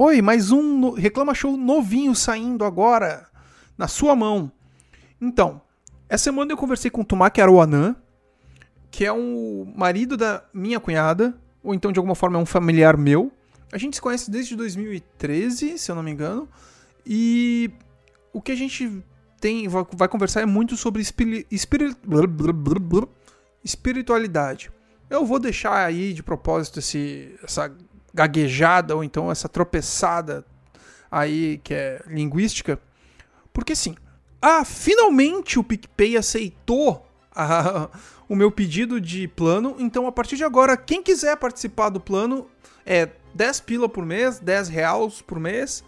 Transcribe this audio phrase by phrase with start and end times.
[0.00, 0.92] Oi, mais um.
[0.92, 3.26] Reclama Show novinho saindo agora
[3.76, 4.52] na sua mão.
[5.20, 5.60] Então,
[6.08, 7.96] essa semana eu conversei com o Tumaki Aruanã,
[8.92, 12.96] que é um marido da minha cunhada, ou então de alguma forma é um familiar
[12.96, 13.32] meu.
[13.72, 16.48] A gente se conhece desde 2013, se eu não me engano,
[17.04, 17.68] e
[18.32, 19.02] o que a gente
[19.40, 21.44] tem vai conversar é muito sobre espiri,
[23.64, 24.70] espiritualidade.
[25.10, 27.76] Eu vou deixar aí de propósito esse, essa
[28.18, 30.44] gaguejada ou então essa tropeçada
[31.08, 32.80] aí que é linguística,
[33.52, 33.94] porque sim.
[34.42, 37.88] Ah, finalmente o PicPay aceitou a,
[38.28, 39.76] o meu pedido de plano.
[39.78, 42.46] Então, a partir de agora, quem quiser participar do plano
[42.84, 45.84] é 10 pila por mês, 10 reais por mês.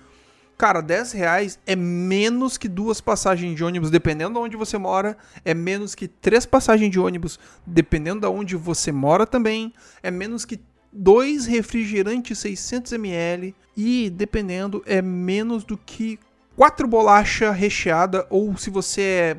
[0.56, 5.16] Cara, 10 reais é menos que duas passagens de ônibus, dependendo de onde você mora.
[5.44, 9.72] É menos que três passagens de ônibus, dependendo de onde você mora também.
[10.02, 10.60] É menos que
[10.92, 13.54] dois refrigerantes 600ml.
[13.76, 16.18] E, dependendo, é menos do que
[16.56, 18.26] quatro bolacha recheada.
[18.30, 19.36] Ou se você é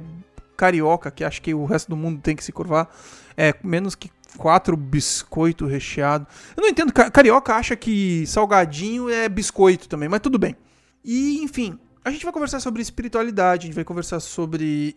[0.57, 2.89] carioca, que acho que o resto do mundo tem que se curvar,
[3.35, 6.27] é menos que quatro biscoito recheado.
[6.55, 10.55] Eu não entendo, carioca acha que salgadinho é biscoito também, mas tudo bem.
[11.03, 14.95] E, enfim, a gente vai conversar sobre espiritualidade, a gente vai conversar sobre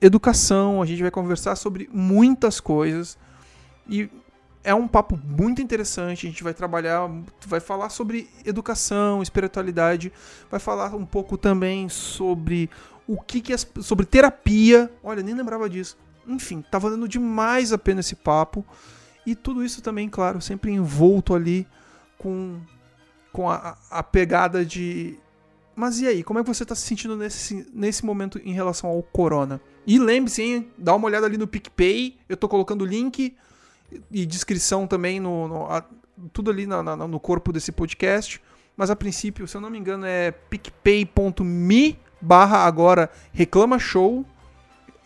[0.00, 3.18] educação, a gente vai conversar sobre muitas coisas.
[3.88, 4.08] E
[4.62, 6.26] é um papo muito interessante.
[6.26, 7.10] A gente vai trabalhar,
[7.46, 10.12] vai falar sobre educação, espiritualidade,
[10.50, 12.70] vai falar um pouco também sobre
[13.06, 14.90] o que, que sobre terapia.
[15.02, 15.96] Olha, nem lembrava disso.
[16.26, 18.64] Enfim, tá valendo demais a pena esse papo.
[19.26, 21.66] E tudo isso também, claro, sempre envolto ali
[22.18, 22.60] com,
[23.32, 25.18] com a, a pegada de
[25.74, 28.90] mas e aí, como é que você está se sentindo nesse, nesse momento em relação
[28.90, 29.58] ao corona?
[29.86, 33.34] E lembre-se, hein, dá uma olhada ali no PicPay, eu estou colocando o link
[34.10, 35.84] e descrição também, no, no a,
[36.32, 38.40] tudo ali na, na, no corpo desse podcast.
[38.76, 44.24] Mas a princípio, se eu não me engano, é picpay.me barra agora reclama show,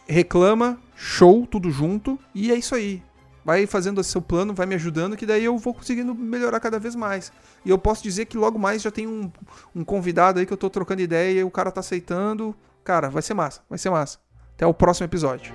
[0.07, 2.19] reclama show, tudo junto.
[2.35, 3.03] E é isso aí
[3.45, 6.79] vai fazendo o seu plano, vai me ajudando, que daí eu vou conseguindo melhorar cada
[6.79, 7.31] vez mais.
[7.65, 9.31] E eu posso dizer que logo mais já tem um,
[9.75, 12.57] um convidado aí que eu tô trocando ideia e o cara tá aceitando.
[12.83, 14.19] Cara, vai ser massa, vai ser massa.
[14.55, 15.53] Até o próximo episódio.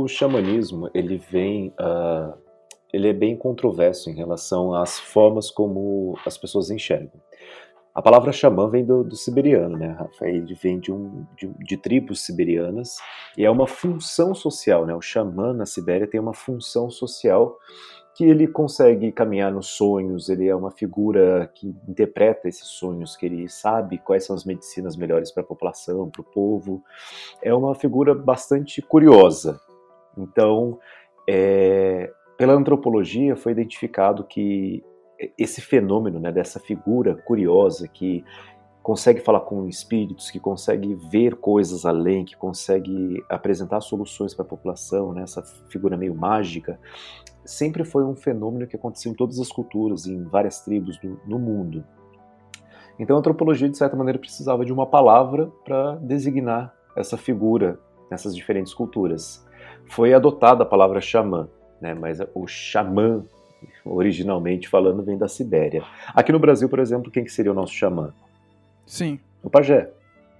[0.00, 2.36] O xamanismo, ele vem uh,
[2.92, 7.20] ele é bem controverso em relação às formas como as pessoas enxergam.
[7.94, 10.26] A palavra xamã vem do, do siberiano, né, Rafa?
[10.26, 12.96] Ele vem de, um, de, de, tribos siberianas
[13.36, 14.94] e é uma função social, né?
[14.94, 17.58] O xamã na Sibéria tem uma função social
[18.14, 23.26] que ele consegue caminhar nos sonhos, ele é uma figura que interpreta esses sonhos, que
[23.26, 26.82] ele sabe quais são as medicinas melhores para a população, para o povo.
[27.42, 29.60] É uma figura bastante curiosa.
[30.16, 30.78] Então,
[31.28, 34.84] é, pela antropologia foi identificado que
[35.38, 38.24] esse fenômeno, né, dessa figura curiosa que
[38.82, 44.48] consegue falar com espíritos, que consegue ver coisas além, que consegue apresentar soluções para a
[44.48, 46.80] população, né, essa figura meio mágica,
[47.44, 51.38] sempre foi um fenômeno que aconteceu em todas as culturas, em várias tribos do, no
[51.38, 51.84] mundo.
[52.98, 57.78] Então a antropologia, de certa maneira, precisava de uma palavra para designar essa figura
[58.10, 59.46] nessas diferentes culturas.
[59.92, 61.92] Foi adotada a palavra xamã, né?
[61.92, 63.22] mas o xamã,
[63.84, 65.84] originalmente falando, vem da Sibéria.
[66.14, 68.14] Aqui no Brasil, por exemplo, quem que seria o nosso xamã?
[68.86, 69.20] Sim.
[69.42, 69.90] O pajé.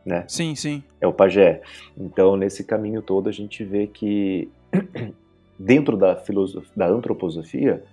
[0.06, 0.24] Né?
[0.26, 0.82] Sim, sim.
[0.98, 1.60] É o pajé.
[1.94, 4.50] Então, nesse caminho todo, a gente vê que
[5.58, 7.84] dentro da, filosofia, da antroposofia,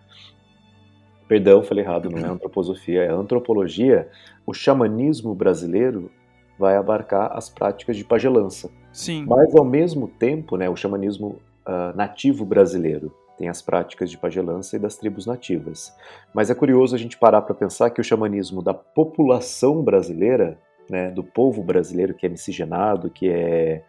[1.28, 4.08] perdão, falei errado, não é antroposofia, é antropologia,
[4.48, 6.10] o xamanismo brasileiro
[6.58, 8.72] vai abarcar as práticas de pagelança.
[8.94, 9.26] Sim.
[9.28, 14.76] Mas, ao mesmo tempo, né, o xamanismo uh, nativo brasileiro, tem as práticas de pagelança
[14.76, 15.96] e das tribos nativas.
[16.34, 20.58] Mas é curioso a gente parar para pensar que o xamanismo da população brasileira,
[20.90, 23.84] né, do povo brasileiro que é miscigenado, que é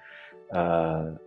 [0.52, 1.18] uh,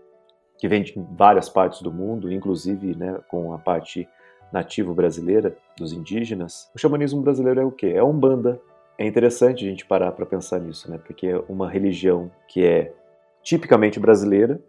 [0.57, 4.07] que vem de várias partes do mundo, inclusive né, com a parte
[4.53, 7.87] nativo brasileira dos indígenas, o xamanismo brasileiro é o quê?
[7.87, 8.61] É umbanda.
[8.97, 10.99] É interessante a gente parar para pensar nisso, né?
[11.03, 12.93] Porque é uma religião que é
[13.43, 14.59] tipicamente brasileira,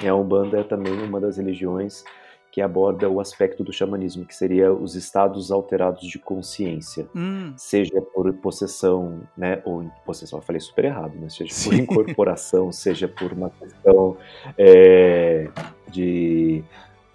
[0.00, 2.04] e a umbanda é também uma das religiões
[2.52, 7.54] que aborda o aspecto do xamanismo, que seria os estados alterados de consciência, hum.
[7.56, 11.70] seja por possessão, né, ou possessão, eu falei super errado, mas seja Sim.
[11.70, 14.18] por incorporação, seja por uma questão
[14.58, 15.48] é,
[15.88, 16.62] de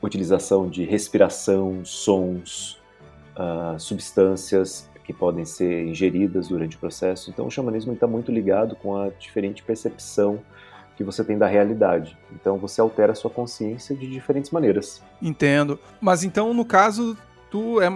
[0.01, 2.81] utilização de respiração, sons,
[3.35, 7.29] uh, substâncias que podem ser ingeridas durante o processo.
[7.29, 10.39] Então, o xamanismo está muito ligado com a diferente percepção
[10.97, 12.17] que você tem da realidade.
[12.33, 15.01] Então você altera a sua consciência de diferentes maneiras.
[15.21, 15.79] Entendo.
[16.01, 17.15] Mas então, no caso,
[17.51, 17.87] tu é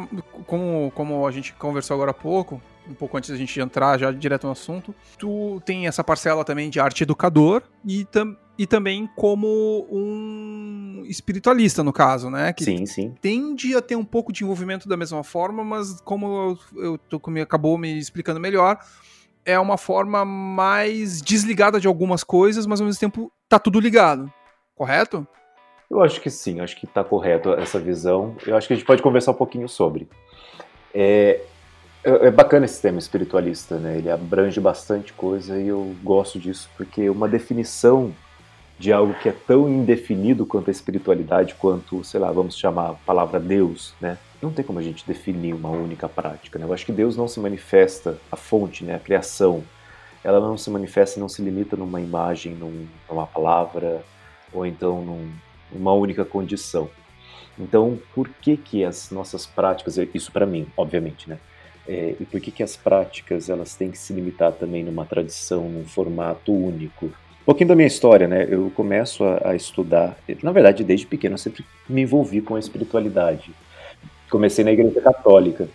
[0.45, 4.12] como, como a gente conversou agora há pouco, um pouco antes da gente entrar já
[4.12, 9.09] direto no assunto, tu tem essa parcela também de arte educador e, tam, e também
[9.15, 12.53] como um espiritualista, no caso, né?
[12.53, 13.15] Que sim, sim.
[13.21, 17.21] Tende a ter um pouco de envolvimento da mesma forma, mas como eu, eu tu
[17.42, 18.80] acabou me explicando melhor,
[19.46, 24.32] é uma forma mais desligada de algumas coisas, mas ao mesmo tempo tá tudo ligado.
[24.76, 25.28] Correto?
[25.90, 28.36] Eu acho que sim, acho que está correto essa visão.
[28.46, 30.08] Eu acho que a gente pode conversar um pouquinho sobre.
[30.94, 31.42] É,
[32.04, 33.98] é, é bacana esse tema espiritualista, né?
[33.98, 38.14] Ele abrange bastante coisa e eu gosto disso porque uma definição
[38.80, 42.94] de algo que é tão indefinido quanto a espiritualidade, quanto, sei lá, vamos chamar a
[42.94, 44.18] palavra Deus, né?
[44.42, 46.66] Não tem como a gente definir uma única prática, né?
[46.66, 49.64] Eu acho que Deus não se manifesta, a fonte, né, a criação,
[50.24, 54.04] ela não se manifesta, não se limita numa imagem, num, numa palavra,
[54.54, 55.32] ou então num,
[55.72, 56.90] numa única condição.
[57.58, 61.38] Então, por que que as nossas práticas, isso para mim, obviamente, né?
[61.88, 65.68] É, e por que, que as práticas elas têm que se limitar também numa tradição,
[65.68, 67.08] num formato único?
[67.08, 68.48] Um pouquinho da minha história, né?
[68.50, 72.60] Eu começo a, a estudar, na verdade, desde pequeno eu sempre me envolvi com a
[72.60, 73.52] espiritualidade.
[74.31, 75.68] Comecei na igreja católica.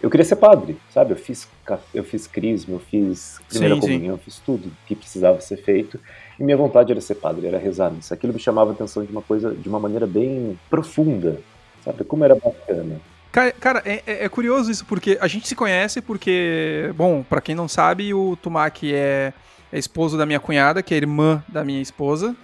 [0.00, 1.12] Eu queria ser padre, sabe?
[1.12, 1.48] Eu fiz,
[1.94, 4.08] eu fiz crisma, eu fiz primeira sim, comunhão, sim.
[4.08, 5.98] eu fiz tudo que precisava ser feito.
[6.38, 8.14] E minha vontade era ser padre, era rezar missa.
[8.14, 11.40] Aquilo me chamava a atenção de uma coisa, de uma maneira bem profunda,
[11.84, 12.04] sabe?
[12.04, 13.00] Como era bacana.
[13.32, 17.54] Cara, é, é, é, curioso isso, porque a gente se conhece porque, bom, para quem
[17.54, 19.32] não sabe, o Tumaki é,
[19.72, 22.36] é, esposo da minha cunhada, que é irmã da minha esposa.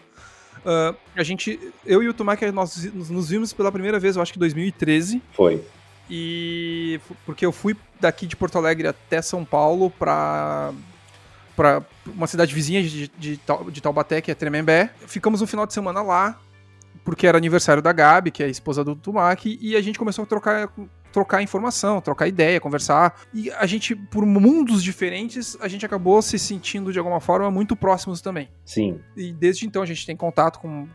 [0.64, 4.32] Uh, a gente, eu e o Tumaki, nós nos vimos pela primeira vez, eu acho
[4.32, 5.22] que em 2013.
[5.32, 5.62] Foi.
[6.10, 10.72] E porque eu fui daqui de Porto Alegre até São Paulo pra,
[11.54, 13.40] pra uma cidade vizinha de, de,
[13.70, 14.90] de Taubaté, que é Tremembé.
[15.06, 16.40] Ficamos um final de semana lá,
[17.04, 20.22] porque era aniversário da Gabi, que é a esposa do Tumaki, e a gente começou
[20.22, 20.70] a trocar,
[21.18, 23.20] trocar informação, trocar ideia, conversar.
[23.34, 27.74] E a gente, por mundos diferentes, a gente acabou se sentindo de alguma forma muito
[27.74, 28.48] próximos também.
[28.64, 29.00] Sim.
[29.16, 30.86] E desde então a gente tem contato com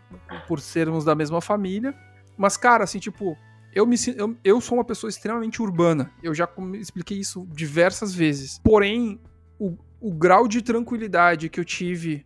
[0.48, 1.94] por sermos da mesma família.
[2.38, 3.38] Mas, cara, assim, tipo,
[3.76, 6.10] eu, me, eu, eu sou uma pessoa extremamente urbana.
[6.24, 6.48] Eu já
[6.80, 8.62] expliquei isso diversas vezes.
[8.64, 9.20] Porém,
[9.60, 12.26] o, o grau de tranquilidade que eu tive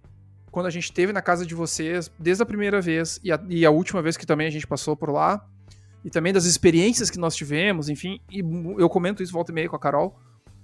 [0.52, 3.66] quando a gente teve na casa de vocês, desde a primeira vez e a, e
[3.66, 5.44] a última vez que também a gente passou por lá,
[6.04, 8.40] e também das experiências que nós tivemos, enfim, e
[8.78, 10.18] eu comento isso volta e meia com a Carol,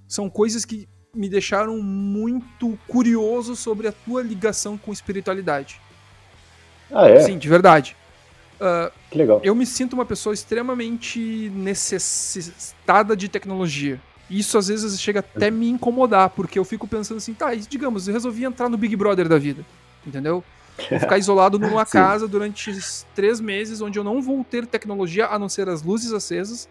[0.08, 5.80] são coisas que me deixaram muito curioso sobre a tua ligação com espiritualidade.
[6.92, 7.20] Ah, é?
[7.20, 7.96] Sim, de verdade.
[8.56, 9.42] Uh, que legal.
[9.44, 14.00] Eu me sinto uma pessoa extremamente necessitada de tecnologia.
[14.30, 18.14] Isso às vezes chega até me incomodar, porque eu fico pensando assim, tá, digamos, eu
[18.14, 19.64] resolvi entrar no Big Brother da vida
[20.06, 20.44] entendeu?
[20.90, 22.72] Vou ficar isolado numa casa durante
[23.14, 26.70] três meses, onde eu não vou ter tecnologia a não ser as luzes acesas.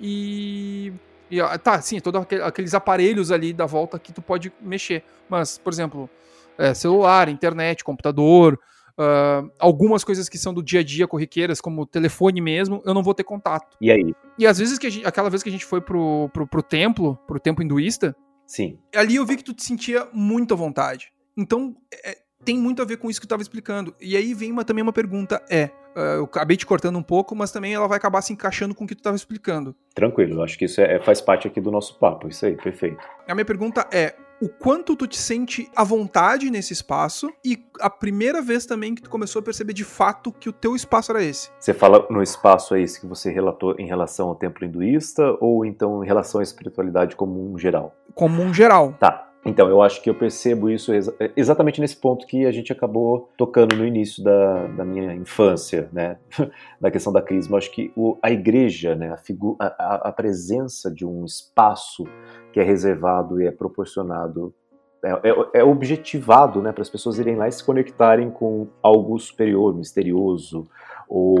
[0.00, 0.92] E.
[1.30, 5.02] e tá, sim, todos aqueles aparelhos ali da volta que tu pode mexer.
[5.28, 6.10] Mas, por exemplo,
[6.56, 8.58] é, celular, internet, computador,
[8.98, 13.02] uh, algumas coisas que são do dia a dia corriqueiras, como telefone mesmo, eu não
[13.02, 13.76] vou ter contato.
[13.80, 14.14] E aí?
[14.38, 17.18] E às vezes que gente, aquela vez que a gente foi pro, pro, pro templo,
[17.26, 18.16] pro templo hinduísta,
[18.48, 18.78] Sim.
[18.96, 21.12] Ali eu vi que tu te sentia muito à vontade.
[21.36, 23.94] Então, é, tem muito a ver com isso que eu estava explicando.
[24.00, 25.70] E aí vem uma, também uma pergunta: é.
[25.96, 28.84] Uh, eu acabei te cortando um pouco, mas também ela vai acabar se encaixando com
[28.84, 29.74] o que tu estava explicando.
[29.94, 32.98] Tranquilo, acho que isso é, faz parte aqui do nosso papo, isso aí, perfeito.
[33.26, 37.90] A minha pergunta é: o quanto tu te sente à vontade nesse espaço e a
[37.90, 41.22] primeira vez também que tu começou a perceber de fato que o teu espaço era
[41.22, 41.50] esse.
[41.58, 45.64] Você fala no espaço é esse que você relatou em relação ao templo hinduísta ou
[45.64, 47.94] então em relação à espiritualidade como um geral?
[48.14, 48.94] Como um geral.
[49.00, 49.27] Tá.
[49.48, 53.30] Então, eu acho que eu percebo isso exa exatamente nesse ponto que a gente acabou
[53.34, 56.18] tocando no início da, da minha infância, né?
[56.78, 57.54] da questão da crisma.
[57.54, 59.16] Eu acho que o, a igreja, né?
[59.58, 62.04] a, a, a presença de um espaço
[62.52, 64.54] que é reservado e é proporcionado
[65.02, 69.18] é, é, é, objetivado né, para as pessoas irem lá e se conectarem com algo
[69.18, 70.68] superior, misterioso
[71.08, 71.38] ou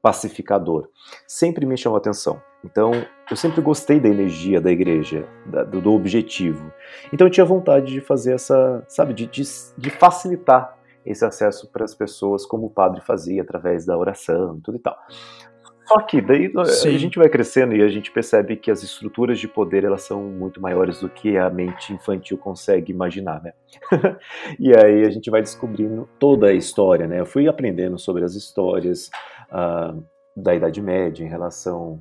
[0.00, 0.88] pacificador.
[1.26, 2.40] Sempre me chamou a atenção.
[2.64, 2.92] Então,
[3.30, 6.72] eu sempre gostei da energia da igreja, da, do, do, objetivo.
[7.12, 9.42] Então, eu tinha vontade de fazer essa, sabe, de, de,
[9.78, 14.60] de facilitar esse acesso para as pessoas, como o padre fazia, através da oração e
[14.60, 14.96] tudo e tal.
[15.90, 16.94] Só que daí Sim.
[16.94, 20.22] a gente vai crescendo e a gente percebe que as estruturas de poder elas são
[20.22, 23.52] muito maiores do que a mente infantil consegue imaginar, né?
[24.56, 27.18] e aí a gente vai descobrindo toda a história, né?
[27.18, 29.10] Eu fui aprendendo sobre as histórias
[29.50, 30.00] uh,
[30.36, 32.00] da Idade Média em relação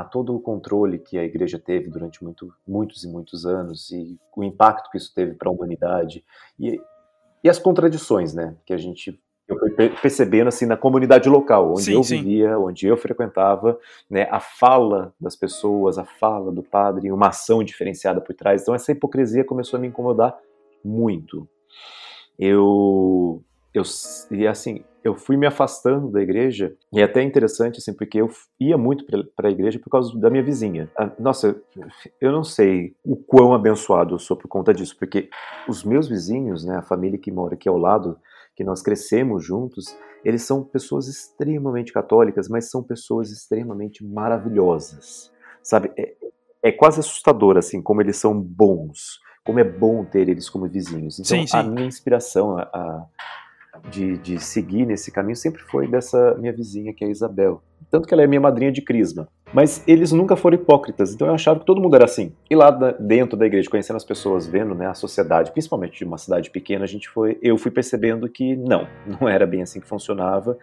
[0.00, 4.18] a todo o controle que a igreja teve durante muito, muitos e muitos anos e
[4.36, 6.24] o impacto que isso teve para a humanidade.
[6.58, 6.80] E
[7.42, 8.56] e as contradições, né?
[8.66, 12.54] Que a gente eu fui percebendo assim na comunidade local, onde sim, eu vivia, sim.
[12.56, 13.78] onde eu frequentava,
[14.10, 18.60] né, a fala das pessoas, a fala do padre, uma ação diferenciada por trás.
[18.60, 20.36] Então essa hipocrisia começou a me incomodar
[20.84, 21.48] muito.
[22.38, 23.27] Eu
[23.74, 23.82] eu
[24.30, 28.30] e assim, eu fui me afastando da igreja, e é até interessante, assim, porque eu
[28.58, 30.90] ia muito para a igreja por causa da minha vizinha.
[30.98, 31.60] Ah, nossa,
[32.20, 35.28] eu não sei o quão abençoado eu sou por conta disso, porque
[35.68, 38.18] os meus vizinhos, né, a família que mora aqui ao lado,
[38.56, 45.30] que nós crescemos juntos, eles são pessoas extremamente católicas, mas são pessoas extremamente maravilhosas,
[45.62, 45.92] sabe?
[45.96, 46.16] É,
[46.62, 51.20] é quase assustador, assim, como eles são bons, como é bom ter eles como vizinhos.
[51.20, 51.56] Então, sim, sim.
[51.56, 53.06] a minha inspiração, a, a
[53.90, 57.62] de, de seguir nesse caminho sempre foi dessa minha vizinha, que é a Isabel.
[57.90, 59.28] Tanto que ela é minha madrinha de crisma.
[59.52, 62.32] Mas eles nunca foram hipócritas, então eu achava que todo mundo era assim.
[62.50, 66.18] E lá dentro da igreja, conhecendo as pessoas, vendo né, a sociedade, principalmente de uma
[66.18, 68.86] cidade pequena, a gente foi, eu fui percebendo que não,
[69.20, 70.58] não era bem assim que funcionava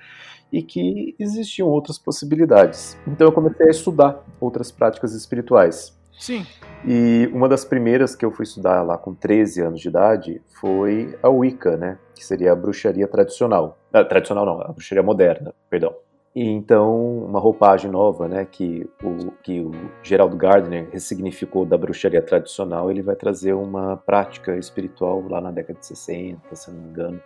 [0.52, 2.96] e que existiam outras possibilidades.
[3.08, 5.98] Então eu comecei a estudar outras práticas espirituais.
[6.20, 6.46] Sim.
[6.86, 11.18] E uma das primeiras que eu fui estudar lá com 13 anos de idade foi
[11.22, 11.98] a Wicca, né?
[12.14, 13.78] Que seria a bruxaria tradicional.
[13.92, 15.96] Ah, tradicional não, a bruxaria moderna, perdão.
[16.36, 19.72] E então, uma roupagem nova, né, que o, que o
[20.04, 25.80] Geraldo Gardner ressignificou da bruxaria tradicional, ele vai trazer uma prática espiritual lá na década
[25.80, 27.22] de 60, se não me engano,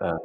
[0.00, 0.18] ah,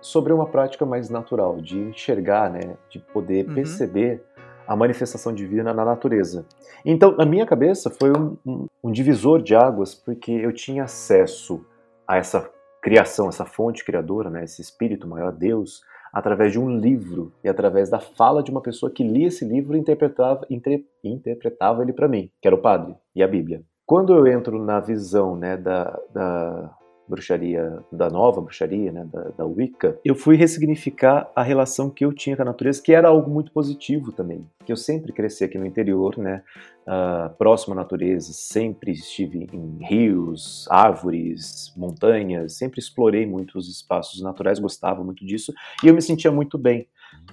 [0.00, 3.54] sobre uma prática mais natural, de enxergar, né, de poder uhum.
[3.54, 4.24] perceber
[4.66, 6.46] a manifestação divina na natureza.
[6.84, 11.64] Então, na minha cabeça, foi um, um, divisor de águas, porque eu tinha acesso
[12.06, 12.48] a essa
[12.82, 17.88] criação, essa fonte criadora, né, esse espírito maior, Deus, através de um livro e através
[17.88, 22.08] da fala de uma pessoa que lia esse livro e interpretava, inter, interpretava ele para
[22.08, 23.62] mim, que era o padre e a Bíblia.
[23.86, 26.74] Quando eu entro na visão né, da, da
[27.08, 32.12] bruxaria, da nova bruxaria, né, da, da Wicca, eu fui ressignificar a relação que eu
[32.12, 34.46] tinha com a natureza, que era algo muito positivo também.
[34.64, 36.42] Que eu sempre cresci aqui no interior, né,
[36.86, 44.22] uh, próximo à natureza, sempre estive em rios, árvores, montanhas, sempre explorei muito os espaços
[44.22, 46.88] naturais, gostava muito disso e eu me sentia muito bem.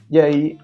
[0.09, 0.57] E aí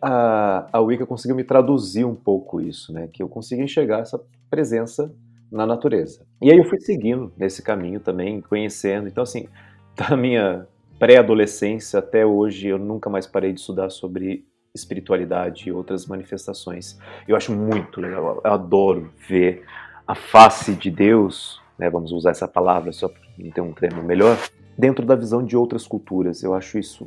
[0.00, 4.20] a, a Wicca conseguiu me traduzir um pouco isso, né, que eu consegui enxergar essa
[4.48, 5.12] presença
[5.50, 6.26] na natureza.
[6.40, 9.08] E aí eu fui seguindo nesse caminho também, conhecendo.
[9.08, 9.48] Então, assim,
[9.96, 10.66] da minha
[10.98, 16.98] pré-adolescência até hoje, eu nunca mais parei de estudar sobre espiritualidade e outras manifestações.
[17.26, 19.64] Eu acho muito legal, eu adoro ver
[20.06, 23.20] a face de Deus, né, vamos usar essa palavra só para
[23.54, 24.38] ter um termo melhor,
[24.78, 26.42] dentro da visão de outras culturas.
[26.42, 27.06] Eu acho isso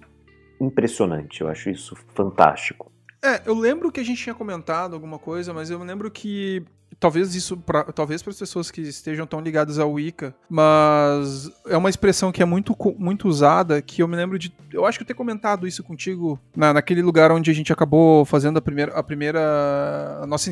[0.60, 2.92] impressionante, eu acho isso fantástico.
[3.24, 6.64] É, eu lembro que a gente tinha comentado alguma coisa, mas eu lembro que
[7.00, 11.78] talvez isso pra, talvez para as pessoas que estejam tão ligadas ao Wicca, mas é
[11.78, 15.04] uma expressão que é muito, muito usada, que eu me lembro de, eu acho que
[15.04, 18.94] eu ter comentado isso contigo na, naquele lugar onde a gente acabou fazendo a primeira
[18.94, 20.52] a primeira a nossa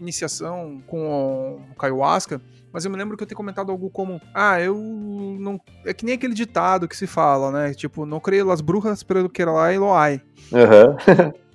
[0.00, 2.40] iniciação com o Ayahuasca,
[2.72, 4.76] mas eu me lembro que eu ter comentado algo como, ah, eu
[5.40, 7.74] não é que nem aquele ditado que se fala, né?
[7.74, 10.20] Tipo, não creio las brujas pelo que lá e loai.
[10.52, 10.88] Aham.
[10.90, 11.32] Uhum.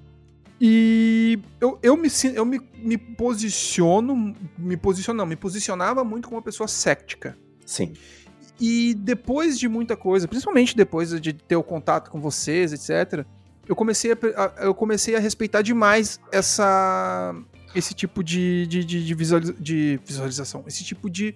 [0.65, 6.37] E eu, eu, me, eu me, me posiciono, me posiciono, não, me posicionava muito como
[6.37, 7.37] uma pessoa cética.
[7.65, 7.91] Sim.
[8.61, 13.25] E depois de muita coisa, principalmente depois de ter o contato com vocês, etc.,
[13.67, 17.35] eu comecei a, eu comecei a respeitar demais essa,
[17.75, 21.35] esse tipo de, de, de, de, visualiza, de visualização, esse tipo de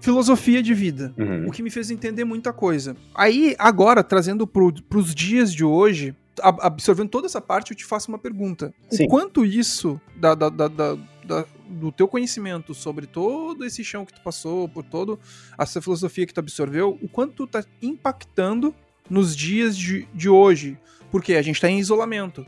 [0.00, 1.48] filosofia de vida, uhum.
[1.48, 2.96] o que me fez entender muita coisa.
[3.14, 4.64] Aí, agora, trazendo para
[4.98, 8.74] os dias de hoje, absorvendo toda essa parte, eu te faço uma pergunta.
[8.90, 9.04] Sim.
[9.04, 14.12] O quanto isso da, da, da, da, do teu conhecimento sobre todo esse chão que
[14.12, 15.18] tu passou, por toda
[15.58, 18.74] essa filosofia que tu absorveu, o quanto tu tá impactando
[19.08, 20.78] nos dias de, de hoje?
[21.10, 22.46] Porque a gente está em isolamento.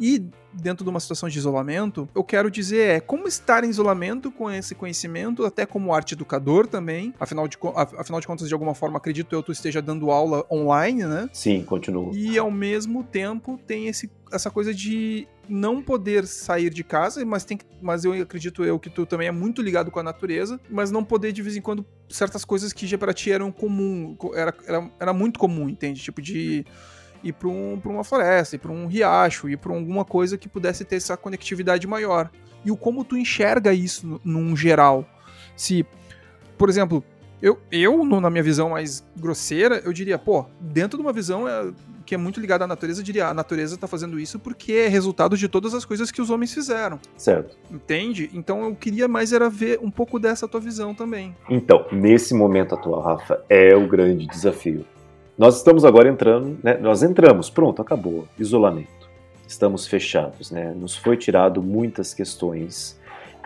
[0.00, 4.30] E dentro de uma situação de isolamento, eu quero dizer é como estar em isolamento
[4.30, 7.14] com esse conhecimento, até como arte educador também.
[7.18, 7.58] Afinal de,
[7.98, 11.28] afinal de contas, de alguma forma, acredito eu, tu esteja dando aula online, né?
[11.32, 12.14] Sim, continuo.
[12.14, 17.44] E ao mesmo tempo tem esse, essa coisa de não poder sair de casa, mas
[17.44, 20.60] tem que, mas eu acredito eu que tu também é muito ligado com a natureza,
[20.70, 24.16] mas não poder de vez em quando certas coisas que já para ti eram comum,
[24.34, 26.00] era, era, era muito comum, entende?
[26.00, 26.64] Tipo de
[27.22, 30.84] ir para um, uma floresta, ir para um riacho, ir para alguma coisa que pudesse
[30.84, 32.30] ter essa conectividade maior.
[32.64, 35.04] E o como tu enxerga isso num geral.
[35.56, 35.84] Se,
[36.56, 37.04] por exemplo,
[37.40, 41.72] eu, eu na minha visão mais grosseira, eu diria, pô, dentro de uma visão é,
[42.06, 45.36] que é muito ligado à natureza, diria, a natureza tá fazendo isso porque é resultado
[45.36, 47.00] de todas as coisas que os homens fizeram.
[47.16, 47.56] Certo.
[47.68, 48.30] Entende?
[48.32, 51.34] Então eu queria mais era ver um pouco dessa tua visão também.
[51.50, 54.84] Então, nesse momento atual, Rafa, é o grande desafio.
[55.36, 56.76] Nós estamos agora entrando, né?
[56.76, 58.26] Nós entramos, pronto, acabou.
[58.38, 59.10] Isolamento.
[59.46, 60.72] Estamos fechados, né?
[60.76, 62.98] Nos foi tirado muitas questões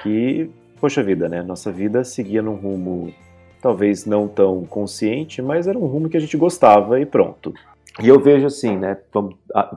[0.03, 0.51] que,
[0.81, 1.43] poxa vida, né?
[1.43, 3.15] Nossa vida seguia num rumo
[3.61, 7.53] talvez não tão consciente, mas era um rumo que a gente gostava e pronto.
[8.03, 8.99] E eu vejo assim, né?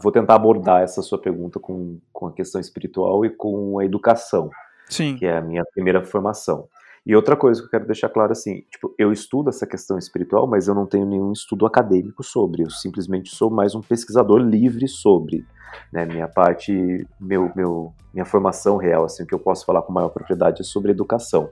[0.01, 4.50] Vou tentar abordar essa sua pergunta com, com a questão espiritual e com a educação,
[4.89, 5.16] Sim.
[5.16, 6.68] que é a minha primeira formação.
[7.10, 10.46] E outra coisa que eu quero deixar claro assim, tipo, eu estudo essa questão espiritual,
[10.46, 12.62] mas eu não tenho nenhum estudo acadêmico sobre.
[12.62, 15.44] Eu simplesmente sou mais um pesquisador livre sobre.
[15.92, 20.10] Né, minha parte, meu, meu, minha formação real, assim, que eu posso falar com maior
[20.10, 21.50] propriedade é sobre educação.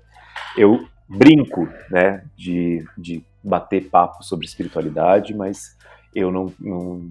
[0.56, 5.76] Eu brinco, né, de, de bater papo sobre espiritualidade, mas
[6.14, 7.10] eu não, não,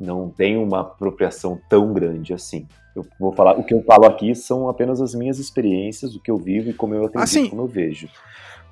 [0.00, 2.66] não tenho uma apropriação tão grande assim.
[2.96, 6.30] Eu vou falar, o que eu falo aqui são apenas as minhas experiências, o que
[6.30, 8.08] eu vivo e como eu acredito, assim, como eu vejo.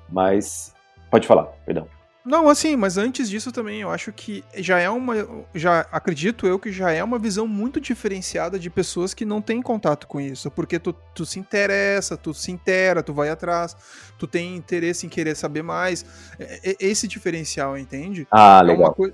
[0.09, 0.73] Mas
[1.09, 1.87] pode falar, perdão.
[2.25, 5.15] Não, assim, mas antes disso também, eu acho que já é uma.
[5.55, 9.61] Já acredito eu que já é uma visão muito diferenciada de pessoas que não têm
[9.61, 10.51] contato com isso.
[10.51, 13.75] Porque tu, tu se interessa, tu se intera, tu vai atrás,
[14.17, 16.05] tu tem interesse em querer saber mais.
[16.37, 18.27] É, é esse diferencial, entende?
[18.29, 18.83] Ah, legal.
[18.83, 19.13] É uma, coi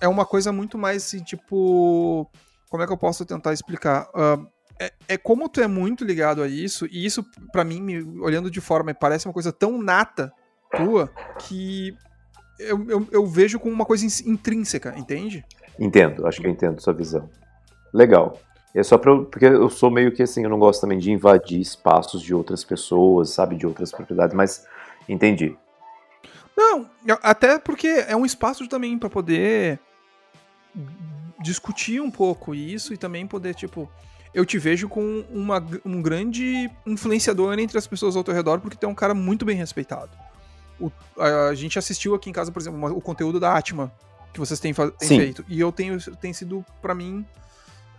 [0.00, 2.30] é uma coisa muito mais assim, tipo.
[2.68, 4.08] Como é que eu posso tentar explicar?
[4.08, 4.46] Uh,
[4.80, 8.50] é, é, como tu é muito ligado a isso, e isso, para mim, me, olhando
[8.50, 10.32] de fora, me parece uma coisa tão nata
[10.76, 11.08] tua
[11.38, 11.96] que
[12.58, 15.44] eu, eu, eu vejo como uma coisa intrínseca, entende?
[15.78, 17.28] Entendo, acho que eu entendo sua visão.
[17.92, 18.38] Legal.
[18.74, 21.60] É só pra, porque eu sou meio que assim, eu não gosto também de invadir
[21.60, 24.66] espaços de outras pessoas, sabe, de outras propriedades, mas
[25.08, 25.56] entendi.
[26.56, 26.88] Não,
[27.22, 29.80] até porque é um espaço também para poder
[31.40, 33.90] discutir um pouco isso e também poder, tipo,
[34.32, 38.76] eu te vejo com uma, um grande influenciador entre as pessoas ao teu redor, porque
[38.76, 40.10] tu é um cara muito bem respeitado.
[40.80, 43.92] O, a, a, gente assistiu aqui em casa, por exemplo, uma, o conteúdo da Atma
[44.32, 45.44] que vocês têm, têm feito.
[45.48, 47.24] E eu tenho tem sido, para mim,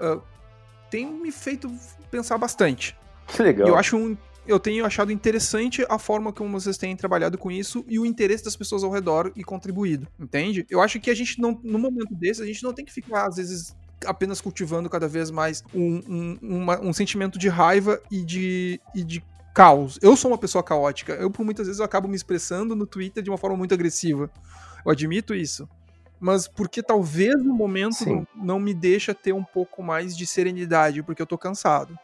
[0.02, 0.22] uh,
[0.90, 1.72] tem me feito
[2.12, 2.98] pensar bastante.
[3.28, 3.70] Que legal.
[3.70, 7.84] Eu acho um, eu tenho achado interessante a forma como vocês têm trabalhado com isso
[7.88, 10.66] e o interesse das pessoas ao redor e contribuído, entende?
[10.70, 13.28] Eu acho que a gente não, no momento desse, a gente não tem que ficar,
[13.28, 18.24] às vezes, apenas cultivando cada vez mais um, um, uma, um sentimento de raiva e
[18.24, 19.98] de, e de caos.
[20.02, 21.14] Eu sou uma pessoa caótica.
[21.14, 24.30] Eu, por muitas vezes, eu acabo me expressando no Twitter de uma forma muito agressiva.
[24.86, 25.68] Eu admito isso.
[26.20, 31.04] Mas porque talvez no momento não, não, me deixa ter um pouco mais de serenidade,
[31.04, 31.98] porque eu tô cansado.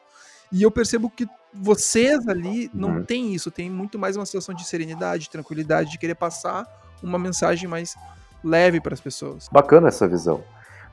[0.51, 3.03] E eu percebo que vocês ali não uhum.
[3.03, 6.65] tem isso, tem muito mais uma situação de serenidade, de tranquilidade, de querer passar
[7.01, 7.95] uma mensagem mais
[8.43, 9.47] leve para as pessoas.
[9.51, 10.43] Bacana essa visão.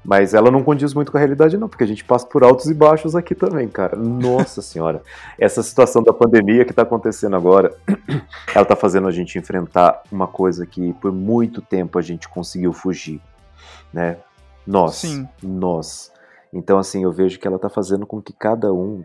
[0.05, 2.67] Mas ela não condiz muito com a realidade, não, porque a gente passa por altos
[2.67, 3.97] e baixos aqui também, cara.
[3.97, 5.03] Nossa senhora.
[5.39, 7.75] Essa situação da pandemia que está acontecendo agora,
[8.55, 12.73] ela está fazendo a gente enfrentar uma coisa que por muito tempo a gente conseguiu
[12.73, 13.21] fugir,
[13.93, 14.19] né?
[14.67, 14.97] Nós.
[14.97, 15.29] Sim.
[15.43, 16.13] Nós.
[16.53, 19.05] Então, assim, eu vejo que ela está fazendo com que cada um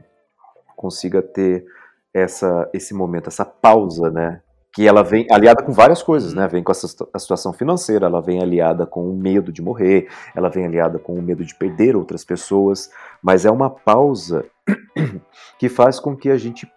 [0.76, 1.66] consiga ter
[2.14, 4.42] essa, esse momento, essa pausa, né?
[4.74, 6.48] que ela vem aliada com várias coisas, né?
[6.48, 10.50] Vem com essa, a situação financeira, ela vem aliada com o medo de morrer, ela
[10.50, 12.90] vem aliada com o medo de perder outras pessoas,
[13.22, 14.44] mas é uma pausa
[15.60, 16.68] que faz com que a gente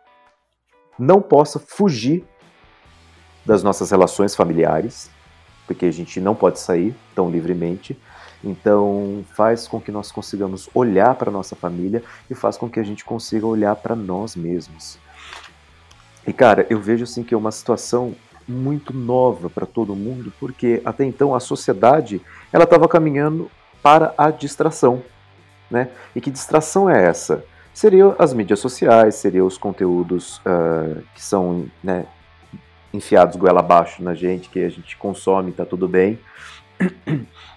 [0.99, 2.23] não possa fugir
[3.47, 5.11] das nossas relações familiares,
[5.67, 7.99] porque a gente não pode sair tão livremente.
[8.45, 12.83] Então, faz com que nós consigamos olhar para nossa família e faz com que a
[12.83, 14.99] gente consiga olhar para nós mesmos.
[16.27, 18.15] E cara, eu vejo assim que é uma situação
[18.49, 22.21] muito nova para todo mundo, porque até então a sociedade
[22.53, 23.51] ela estava caminhando
[23.83, 25.03] para a distração,
[25.71, 25.89] né?
[26.15, 27.45] E que distração é essa?
[27.73, 32.07] Seriam as mídias sociais, seriam os conteúdos uh, que são né,
[32.93, 36.19] enfiados goela abaixo na gente, que a gente consome, tá tudo bem,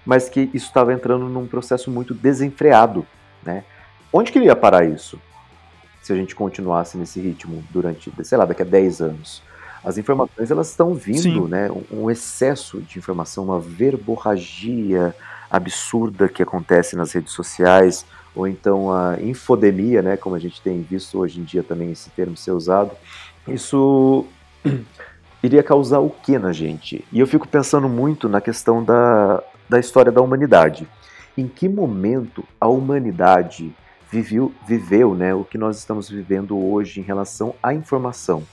[0.05, 3.05] mas que isso estava entrando num processo muito desenfreado,
[3.43, 3.63] né?
[4.11, 5.19] Onde que ia parar isso?
[6.09, 9.43] se a gente continuasse nesse ritmo durante, sei lá, daqui a 10 anos.
[9.83, 11.47] As informações elas estão vindo, Sim.
[11.47, 11.69] né?
[11.91, 15.15] Um excesso de informação, uma verborragia
[15.49, 18.05] absurda que acontece nas redes sociais,
[18.35, 20.17] ou então a infodemia, né?
[20.17, 22.91] Como a gente tem visto hoje em dia também esse termo ser usado.
[23.47, 24.25] Isso
[25.43, 27.05] iria causar o que na gente?
[27.11, 30.87] E eu fico pensando muito na questão da, da história da humanidade.
[31.37, 33.73] Em que momento a humanidade
[34.11, 38.43] viveu, viveu né, o que nós estamos vivendo hoje em relação à informação.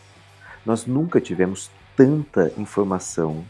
[0.65, 3.45] Nós nunca tivemos tanta informação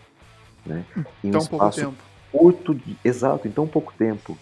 [0.65, 0.85] né,
[1.23, 2.05] em tão um espaço pouco tempo.
[2.33, 4.39] curto, exato, em tão pouco tempo.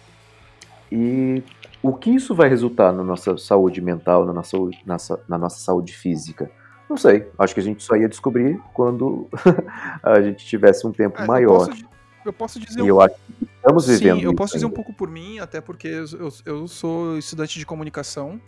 [0.91, 1.43] E
[1.81, 6.49] o que isso vai resultar na nossa saúde mental, na nossa, na nossa saúde física?
[6.89, 7.27] Não sei.
[7.37, 9.27] Acho que a gente só ia descobrir quando
[10.03, 11.61] a gente tivesse um tempo é, maior.
[11.61, 11.85] Eu posso,
[12.25, 12.79] eu posso dizer.
[12.79, 12.87] E um...
[12.87, 14.19] eu acho que estamos vivendo.
[14.19, 14.73] Sim, eu posso dizer ainda.
[14.73, 18.39] um pouco por mim, até porque eu, eu, eu sou estudante de comunicação.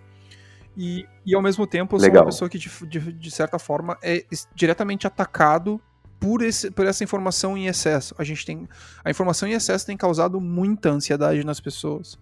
[0.76, 2.24] E, e ao mesmo tempo eu sou Legal.
[2.24, 4.24] uma pessoa que, de, de, de certa forma, é
[4.54, 5.82] diretamente atacado
[6.20, 8.14] por, esse, por essa informação em excesso.
[8.18, 8.68] A gente tem.
[9.04, 12.20] A informação em excesso tem causado muita ansiedade nas pessoas.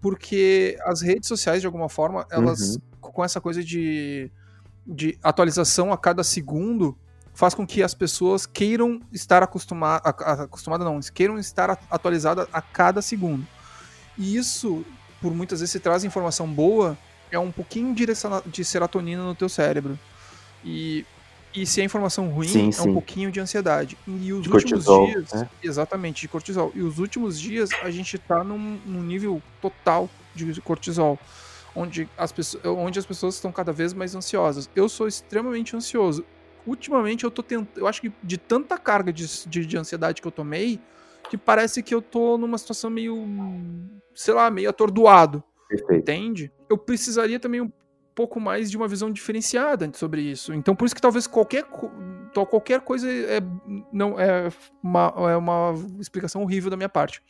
[0.00, 2.80] Porque as redes sociais, de alguma forma, elas, uhum.
[3.00, 4.30] com essa coisa de
[4.88, 6.96] de atualização a cada segundo
[7.34, 13.00] faz com que as pessoas queiram estar acostumadas, acostumada não, queiram estar atualizadas a cada
[13.00, 13.46] segundo.
[14.16, 14.84] E isso,
[15.20, 16.98] por muitas vezes, se traz informação boa,
[17.30, 19.96] é um pouquinho de serotonina no teu cérebro.
[20.64, 21.06] E,
[21.54, 22.88] e se é informação ruim, sim, é sim.
[22.88, 23.96] um pouquinho de ansiedade.
[24.04, 25.48] E os de últimos cortisol, dias, né?
[25.62, 26.72] exatamente, de cortisol.
[26.74, 31.16] E os últimos dias a gente tá num, num nível total de cortisol
[31.74, 34.68] onde as, pessoas, onde as pessoas estão cada vez mais ansiosas.
[34.74, 36.24] Eu sou extremamente ansioso.
[36.66, 37.78] Ultimamente eu tô tentando.
[37.78, 40.80] Eu acho que de tanta carga de, de, de, ansiedade que eu tomei,
[41.30, 43.26] que parece que eu tô numa situação meio.
[44.14, 45.42] sei lá, meio atordoado.
[45.68, 46.00] Perfeito.
[46.00, 46.52] Entende?
[46.68, 47.70] Eu precisaria também um
[48.18, 50.52] pouco mais de uma visão diferenciada sobre isso.
[50.52, 51.64] Então, por isso que talvez qualquer,
[52.32, 53.40] qualquer coisa é,
[53.92, 54.48] não, é,
[54.82, 57.22] uma, é uma explicação horrível da minha parte.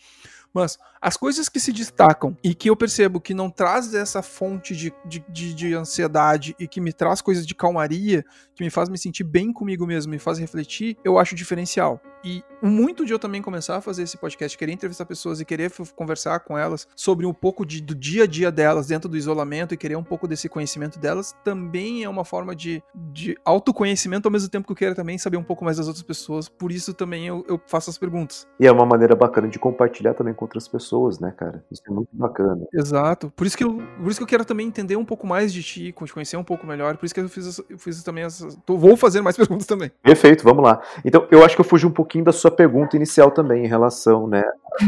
[0.51, 4.75] Mas as coisas que se destacam e que eu percebo que não traz essa fonte
[4.75, 8.89] de, de, de, de, ansiedade e que me traz coisas de calmaria, que me faz
[8.89, 12.01] me sentir bem comigo mesmo, me faz refletir, eu acho diferencial.
[12.25, 15.71] E muito de eu também começar a fazer esse podcast, querer entrevistar pessoas e querer
[15.95, 19.73] conversar com elas sobre um pouco de, do dia a dia delas dentro do isolamento
[19.73, 22.83] e querer um pouco desse conhecimento delas, também é uma forma de,
[23.13, 26.03] de autoconhecimento ao mesmo tempo que eu quero também saber um pouco mais das outras
[26.03, 26.49] pessoas.
[26.49, 28.47] Por isso também eu, eu faço as perguntas.
[28.59, 30.88] E é uma maneira bacana de compartilhar também com outras pessoas,
[31.21, 31.65] né, cara?
[31.71, 32.67] Isso é muito bacana.
[32.73, 33.33] Exato.
[33.35, 35.63] Por isso que eu, por isso que eu quero também entender um pouco mais de
[35.63, 36.97] ti, te conhecer um pouco melhor.
[36.97, 38.59] Por isso que eu fiz, eu fiz também essas.
[38.67, 39.91] Vou fazer mais perguntas também.
[40.03, 40.81] Perfeito, vamos lá.
[41.05, 44.27] Então, eu acho que eu fugi um pouquinho da sua pergunta inicial também, em relação,
[44.27, 44.43] né?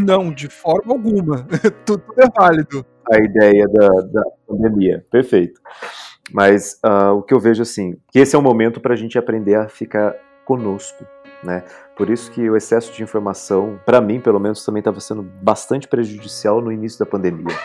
[0.04, 1.46] Não, de forma alguma.
[1.84, 2.84] tudo, é válido.
[3.10, 5.04] A ideia da, da pandemia.
[5.10, 5.60] Perfeito.
[6.32, 9.18] Mas uh, o que eu vejo assim, que esse é o momento para a gente
[9.18, 11.04] aprender a ficar conosco,
[11.42, 11.64] né?
[11.96, 15.88] Por isso que o excesso de informação, para mim, pelo menos, também estava sendo bastante
[15.88, 17.57] prejudicial no início da pandemia.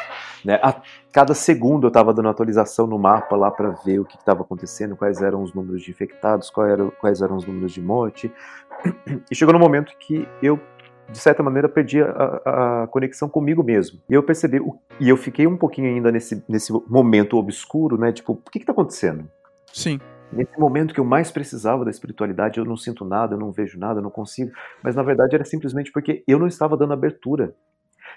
[0.44, 0.60] Né?
[0.62, 0.80] A
[1.12, 4.96] cada segundo eu estava dando atualização no mapa lá para ver o que estava acontecendo,
[4.96, 8.32] quais eram os números de infectados, quais eram, quais eram os números de morte.
[9.32, 10.60] E chegou no momento que eu
[11.10, 14.00] de certa maneira, perdi a, a, conexão comigo mesmo.
[14.10, 14.60] E eu percebi,
[15.00, 18.12] e eu fiquei um pouquinho ainda nesse, nesse momento obscuro, né?
[18.12, 19.30] Tipo, o que está acontecendo?
[19.72, 20.00] Sim.
[20.36, 23.80] Nesse momento que eu mais precisava da espiritualidade, eu não sinto nada, eu não vejo
[23.80, 24.52] nada, eu não consigo.
[24.84, 27.56] Mas na verdade era simplesmente porque eu não estava dando abertura.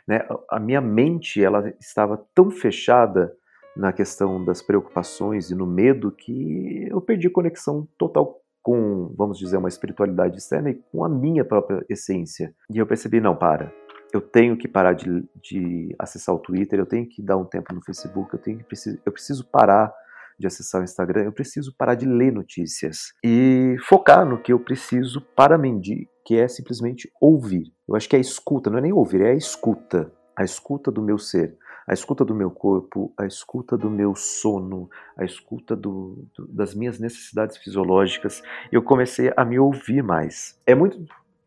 [0.06, 0.26] Né?
[0.50, 3.32] A minha mente ela estava tão fechada
[3.76, 9.56] na questão das preocupações e no medo que eu perdi conexão total com, vamos dizer,
[9.56, 12.52] uma espiritualidade externa e com a minha própria essência.
[12.68, 13.72] E eu percebi, não, para.
[14.12, 17.72] Eu tenho que parar de, de acessar o Twitter, eu tenho que dar um tempo
[17.72, 18.64] no Facebook, eu, tenho que,
[19.06, 19.92] eu preciso parar
[20.38, 24.60] de acessar o Instagram, eu preciso parar de ler notícias e focar no que eu
[24.60, 25.80] preciso para mim,
[26.24, 27.72] que é simplesmente ouvir.
[27.88, 30.12] Eu acho que é a escuta, não é nem ouvir, é a escuta.
[30.36, 34.88] A escuta do meu ser, a escuta do meu corpo, a escuta do meu sono,
[35.16, 38.40] a escuta do, do, das minhas necessidades fisiológicas.
[38.70, 40.60] Eu comecei a me ouvir mais.
[40.64, 41.04] É muito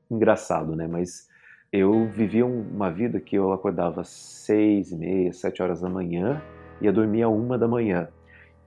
[0.09, 0.87] engraçado, né?
[0.87, 1.29] Mas
[1.71, 6.41] eu vivia uma vida que eu acordava às seis e meia, sete horas da manhã,
[6.81, 8.09] ia dormir a uma da manhã.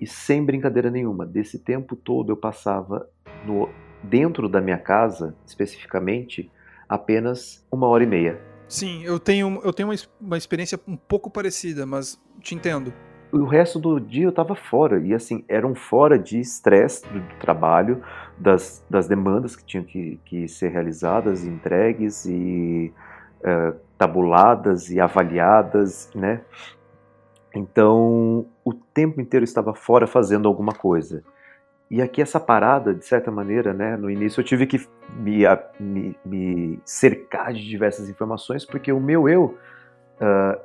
[0.00, 3.08] E sem brincadeira nenhuma, desse tempo todo eu passava
[3.46, 3.68] no,
[4.02, 6.50] dentro da minha casa, especificamente,
[6.88, 8.40] apenas uma hora e meia.
[8.68, 12.92] Sim, eu tenho, eu tenho uma, uma experiência um pouco parecida, mas te entendo.
[13.32, 17.20] O resto do dia eu estava fora, e assim, era um fora de estresse do,
[17.20, 18.02] do, trabalho,
[18.38, 22.92] das, das demandas que tinham que, que ser realizadas, entregues e
[23.40, 26.42] uh, tabuladas e avaliadas, né?
[27.52, 31.22] Então, o tempo inteiro estava fora fazendo alguma coisa.
[31.90, 35.42] E aqui essa parada, de certa maneira, né, no início eu tive que me,
[35.78, 39.56] me, me cercar de diversas informações, porque o meu eu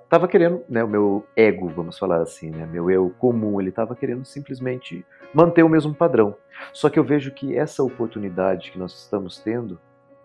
[0.03, 3.69] estava uh, querendo, né, o meu ego, vamos falar assim, né, meu eu comum, ele
[3.69, 6.35] estava querendo simplesmente manter o mesmo padrão.
[6.71, 9.79] Só que eu vejo que essa oportunidade que nós estamos tendo,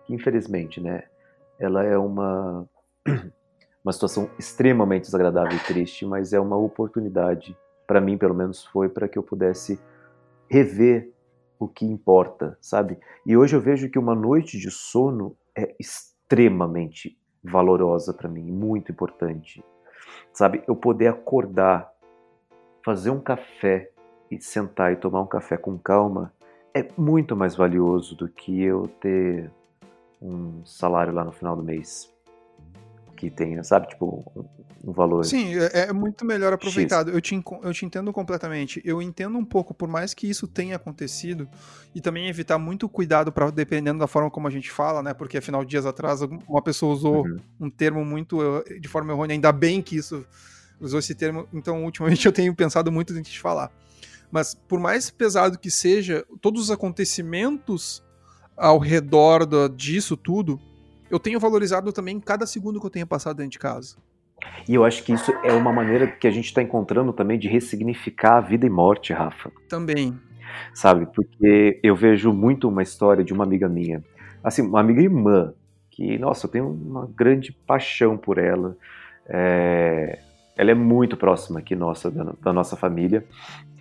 [0.07, 1.03] infelizmente, né,
[1.59, 2.65] ela é uma
[3.83, 7.55] uma situação extremamente desagradável e triste, mas é uma oportunidade,
[7.87, 9.79] para mim pelo menos foi, para que eu pudesse
[10.49, 11.11] rever
[11.59, 12.99] o que importa, sabe?
[13.25, 18.91] E hoje eu vejo que uma noite de sono é extremamente valorosa para mim, muito
[18.91, 19.63] importante.
[20.33, 21.91] Sabe, eu poder acordar,
[22.83, 23.91] fazer um café
[24.29, 26.33] e sentar e tomar um café com calma
[26.73, 29.49] é muito mais valioso do que eu ter
[30.21, 32.13] um salário lá no final do mês
[33.15, 34.49] que tenha, sabe, tipo,
[34.85, 35.25] um valor.
[35.25, 37.09] Sim, é, é muito melhor aproveitado.
[37.09, 38.81] Eu te, eu te entendo completamente.
[38.85, 41.49] Eu entendo um pouco, por mais que isso tenha acontecido,
[41.93, 45.13] e também evitar muito cuidado para dependendo da forma como a gente fala, né?
[45.13, 47.39] Porque afinal, dias atrás, uma pessoa usou uhum.
[47.61, 50.23] um termo muito eh, de forma errônea, ainda bem que isso
[50.79, 53.71] usou esse termo, então ultimamente eu tenho pensado muito antes de falar.
[54.31, 58.03] Mas por mais pesado que seja, todos os acontecimentos
[58.55, 60.59] ao redor do, disso tudo,
[61.09, 63.95] eu tenho valorizado também cada segundo que eu tenho passado dentro de casa.
[64.67, 67.47] E eu acho que isso é uma maneira que a gente está encontrando também de
[67.47, 69.51] ressignificar a vida e morte, Rafa.
[69.69, 70.17] Também.
[70.73, 74.03] Sabe, porque eu vejo muito uma história de uma amiga minha,
[74.43, 75.53] assim, uma amiga irmã,
[75.91, 78.75] que, nossa, eu tenho uma grande paixão por ela.
[79.27, 80.19] É...
[80.57, 83.25] Ela é muito próxima aqui nossa, da, da nossa família,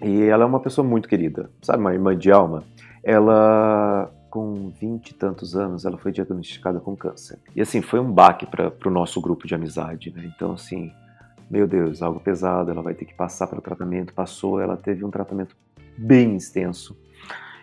[0.03, 2.65] e ela é uma pessoa muito querida, sabe, uma irmã de alma.
[3.03, 7.39] Ela com vinte e tantos anos, ela foi diagnosticada com câncer.
[7.55, 10.29] E assim, foi um baque para o nosso grupo de amizade, né?
[10.35, 10.91] Então, assim,
[11.49, 14.13] meu Deus, algo pesado, ela vai ter que passar para o tratamento.
[14.13, 15.57] Passou, ela teve um tratamento
[15.97, 16.99] bem extenso.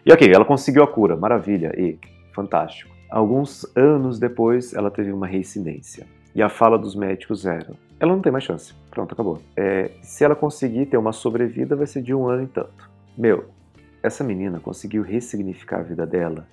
[0.05, 1.99] E ok, ela conseguiu a cura, maravilha, e
[2.33, 2.89] fantástico.
[3.09, 6.07] Alguns anos depois, ela teve uma reincidência.
[6.33, 8.73] E a fala dos médicos era: ela não tem mais chance.
[8.89, 9.41] Pronto, acabou.
[9.57, 12.89] É, se ela conseguir ter uma sobrevida, vai ser de um ano e tanto.
[13.17, 13.49] Meu,
[14.01, 16.47] essa menina conseguiu ressignificar a vida dela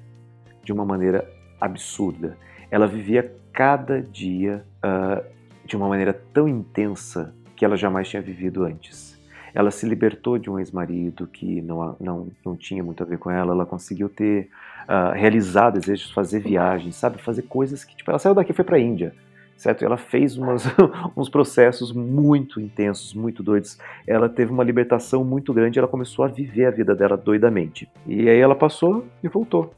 [0.62, 1.28] de uma maneira
[1.60, 2.36] absurda.
[2.70, 5.24] Ela vivia cada dia uh,
[5.64, 9.18] de uma maneira tão intensa que ela jamais tinha vivido antes.
[9.54, 13.30] Ela se libertou de um ex-marido que não, não, não tinha muito a ver com
[13.30, 13.52] ela.
[13.52, 14.48] Ela conseguiu ter,
[14.84, 17.20] uh, desejos, fazer viagens, sabe?
[17.20, 19.12] Fazer coisas que, tipo, ela saiu daqui e foi para a Índia
[19.58, 19.84] certo?
[19.84, 20.64] Ela fez umas,
[21.16, 23.76] uns processos muito intensos, muito doidos.
[24.06, 27.90] Ela teve uma libertação muito grande, ela começou a viver a vida dela doidamente.
[28.06, 29.74] E aí ela passou e voltou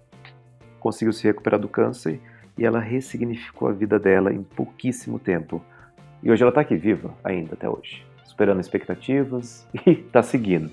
[0.80, 2.20] conseguiu se recuperar do câncer
[2.58, 5.62] e ela ressignificou a vida dela em pouquíssimo tempo.
[6.22, 10.70] E hoje ela está aqui viva ainda até hoje, superando expectativas e está seguindo.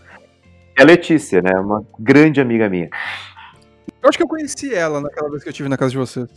[0.78, 1.52] É a Letícia, né?
[1.60, 2.90] Uma grande amiga minha.
[4.02, 6.28] Eu acho que eu conheci ela naquela vez que eu estive na casa de vocês.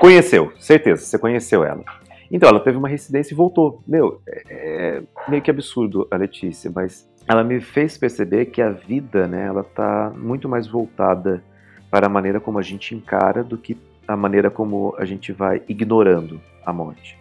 [0.00, 1.84] Conheceu, certeza, você conheceu ela.
[2.30, 3.82] Então, ela teve uma residência e voltou.
[3.86, 8.70] Meu, é, é meio que absurdo a Letícia, mas ela me fez perceber que a
[8.70, 11.42] vida, né, ela tá muito mais voltada
[11.90, 15.62] para a maneira como a gente encara do que a maneira como a gente vai
[15.68, 17.18] ignorando a morte.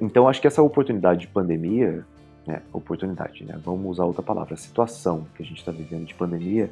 [0.00, 2.04] Então acho que essa oportunidade de pandemia,
[2.46, 6.14] né, oportunidade, né, vamos usar outra palavra, a situação que a gente está vivendo de
[6.14, 6.70] pandemia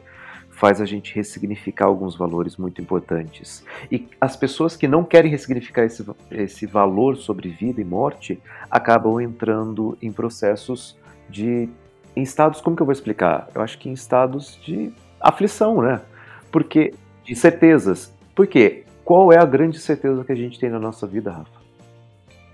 [0.51, 3.65] faz a gente ressignificar alguns valores muito importantes.
[3.91, 9.21] E as pessoas que não querem ressignificar esse, esse valor sobre vida e morte acabam
[9.21, 10.99] entrando em processos
[11.31, 11.69] de.
[12.17, 13.49] em estados, como que eu vou explicar?
[13.55, 16.01] Eu acho que em estados de aflição, né?
[16.51, 18.13] Porque de certezas.
[18.35, 18.85] Por quê?
[19.05, 21.61] Qual é a grande certeza que a gente tem na nossa vida, Rafa?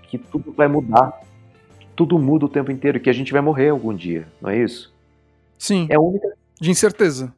[0.03, 1.21] Que tudo vai mudar.
[1.95, 4.93] Tudo muda o tempo inteiro, que a gente vai morrer algum dia, não é isso?
[5.57, 5.87] Sim.
[5.89, 6.27] É a única
[6.59, 7.33] de incerteza.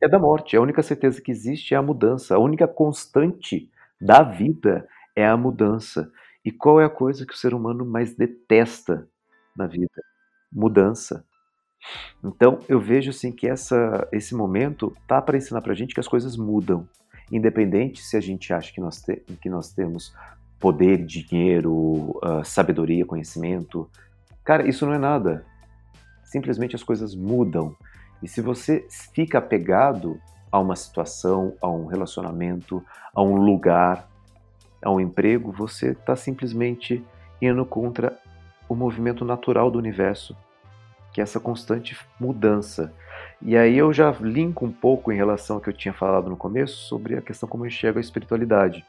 [0.00, 0.56] É da morte.
[0.56, 2.34] A única certeza que existe é a mudança.
[2.34, 6.10] A única constante da vida é a mudança.
[6.44, 9.08] E qual é a coisa que o ser humano mais detesta
[9.56, 10.02] na vida?
[10.52, 11.24] Mudança.
[12.22, 16.00] Então eu vejo assim que essa, esse momento tá para ensinar para a gente que
[16.00, 16.88] as coisas mudam,
[17.30, 20.14] independente se a gente acha que nós, te, que nós temos
[20.58, 23.88] poder, dinheiro, uh, sabedoria, conhecimento.
[24.42, 25.44] Cara, isso não é nada.
[26.24, 27.76] Simplesmente as coisas mudam.
[28.22, 30.18] E se você fica apegado
[30.50, 32.82] a uma situação, a um relacionamento,
[33.14, 34.08] a um lugar,
[34.82, 37.04] a um emprego, você está simplesmente
[37.42, 38.18] indo contra
[38.68, 40.34] o movimento natural do universo
[41.14, 42.92] que é essa constante mudança.
[43.40, 46.36] E aí eu já linko um pouco em relação ao que eu tinha falado no
[46.36, 48.84] começo sobre a questão como eu enxergo a espiritualidade.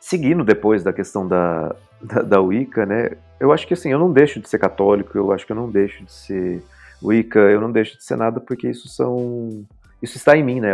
[0.00, 4.10] Seguindo depois da questão da, da, da Wicca, né, eu acho que assim, eu não
[4.10, 6.62] deixo de ser católico, eu acho que eu não deixo de ser
[7.02, 9.64] Wicca, eu não deixo de ser nada porque isso são...
[10.02, 10.72] Isso está em mim, né?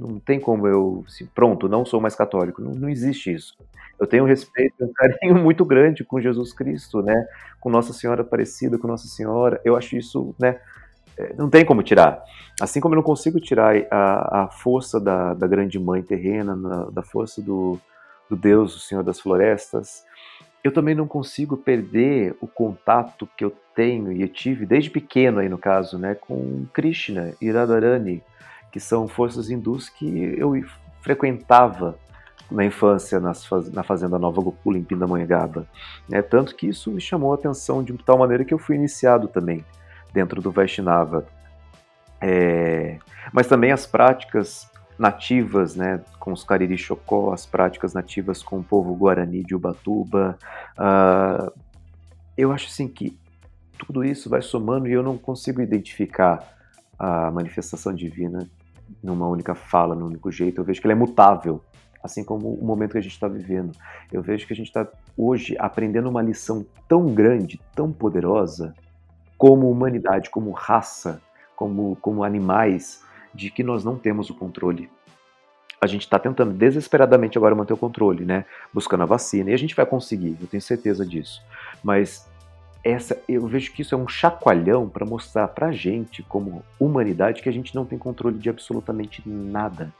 [0.00, 2.62] Não tem como eu, pronto, não sou mais católico.
[2.62, 3.56] Não, não existe isso.
[3.98, 7.26] Eu tenho respeito, um carinho muito grande com Jesus Cristo, né?
[7.60, 9.60] Com Nossa Senhora Aparecida, com Nossa Senhora.
[9.64, 10.58] Eu acho isso, né?
[11.18, 12.22] É, não tem como tirar.
[12.60, 16.84] Assim como eu não consigo tirar a, a força da, da grande mãe terrena, na,
[16.84, 17.78] da força do,
[18.28, 20.04] do Deus, o Senhor das Florestas,
[20.62, 25.40] eu também não consigo perder o contato que eu tenho e eu tive desde pequeno
[25.40, 28.22] aí no caso, né, com Krishna e Radharani,
[28.70, 30.52] que são forças hindus que eu
[31.00, 31.98] frequentava
[32.50, 35.66] na infância nas, na fazenda Nova Gokula em Pindamonhangaba.
[36.10, 39.28] É tanto que isso me chamou a atenção de tal maneira que eu fui iniciado
[39.28, 39.64] também
[40.12, 41.26] dentro do Vaishnava.
[42.20, 42.98] É,
[43.32, 48.64] mas também as práticas nativas, né, com os Cariri Chocó, as práticas nativas com o
[48.64, 50.36] povo Guarani de Ubatuba.
[50.76, 51.50] Uh,
[52.36, 53.18] eu acho assim que
[53.78, 56.46] tudo isso vai somando e eu não consigo identificar
[56.98, 58.46] a manifestação divina
[59.02, 60.60] numa única fala, num único jeito.
[60.60, 61.62] Eu vejo que ela é mutável,
[62.02, 63.72] assim como o momento que a gente está vivendo.
[64.12, 64.86] Eu vejo que a gente está
[65.16, 68.74] hoje aprendendo uma lição tão grande, tão poderosa,
[69.36, 71.20] como humanidade, como raça,
[71.56, 73.02] como, como animais,
[73.34, 74.90] de que nós não temos o controle.
[75.80, 78.44] A gente está tentando desesperadamente agora manter o controle, né?
[78.72, 81.42] Buscando a vacina, e a gente vai conseguir, eu tenho certeza disso.
[81.82, 82.29] Mas
[82.82, 87.42] essa, eu vejo que isso é um chacoalhão para mostrar para a gente, como humanidade,
[87.42, 89.92] que a gente não tem controle de absolutamente nada.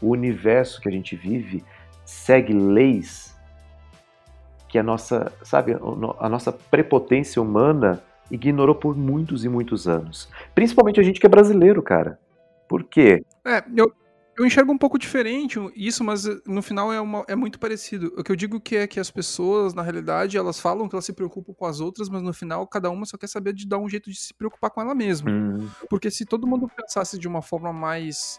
[0.00, 1.64] O universo que a gente vive
[2.04, 3.36] segue leis
[4.68, 5.76] que a nossa, sabe,
[6.18, 10.28] a nossa prepotência humana ignorou por muitos e muitos anos.
[10.54, 12.18] Principalmente a gente que é brasileiro, cara.
[12.68, 13.24] Por quê?
[13.44, 13.92] É, eu,
[14.36, 18.12] eu enxergo um pouco diferente isso, mas eh, no final é, uma, é muito parecido.
[18.16, 21.06] O que eu digo que é que as pessoas, na realidade, elas falam que elas
[21.06, 23.78] se preocupam com as outras, mas no final cada uma só quer saber de dar
[23.78, 25.30] um jeito de se preocupar com ela mesma.
[25.30, 25.68] Hum.
[25.88, 28.38] Porque se todo mundo pensasse de uma forma mais.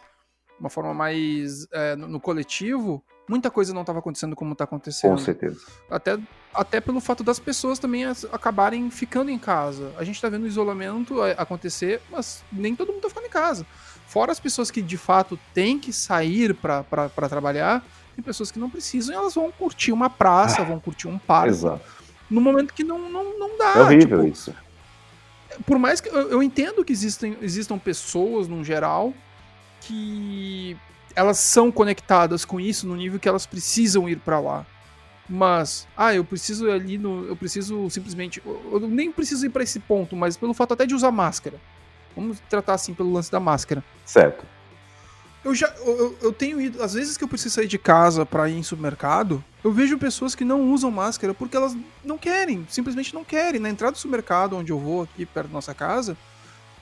[0.60, 5.12] Uma forma mais é, no, no coletivo, muita coisa não estava acontecendo como está acontecendo.
[5.12, 5.60] Com certeza.
[5.88, 6.18] Até,
[6.52, 9.94] até pelo fato das pessoas também acabarem ficando em casa.
[9.98, 13.30] A gente está vendo o isolamento é, acontecer, mas nem todo mundo está ficando em
[13.30, 13.68] casa.
[14.08, 18.70] Fora as pessoas que de fato têm que sair para trabalhar, tem pessoas que não
[18.70, 21.50] precisam e elas vão curtir uma praça, ah, vão curtir um parque.
[21.50, 21.86] Exato.
[22.30, 23.74] No momento que não, não, não dá.
[23.76, 24.56] É horrível tipo, isso.
[25.66, 29.14] Por mais que eu, eu entendo que existem, existam pessoas, no geral,
[29.82, 30.78] que
[31.14, 34.66] elas são conectadas com isso no nível que elas precisam ir para lá.
[35.30, 37.26] Mas, ah, eu preciso ali no.
[37.26, 38.42] Eu preciso simplesmente.
[38.46, 41.60] Eu nem preciso ir para esse ponto, mas pelo fato até de usar máscara.
[42.18, 43.84] Vamos tratar assim pelo lance da máscara.
[44.04, 44.44] Certo.
[45.46, 45.68] Eu já.
[45.86, 46.82] Eu, eu tenho ido.
[46.82, 50.34] Às vezes que eu preciso sair de casa para ir em supermercado, eu vejo pessoas
[50.34, 52.66] que não usam máscara porque elas não querem.
[52.68, 53.62] Simplesmente não querem.
[53.62, 56.18] Na entrada do supermercado, onde eu vou, aqui perto da nossa casa,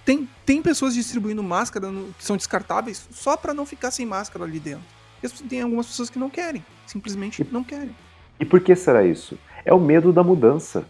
[0.05, 4.45] tem, tem pessoas distribuindo máscara no, que são descartáveis só para não ficar sem máscara
[4.45, 4.85] ali dentro.
[5.21, 7.93] E tem algumas pessoas que não querem, simplesmente e, não querem.
[8.39, 9.37] E por que será isso?
[9.65, 10.85] É o medo da mudança.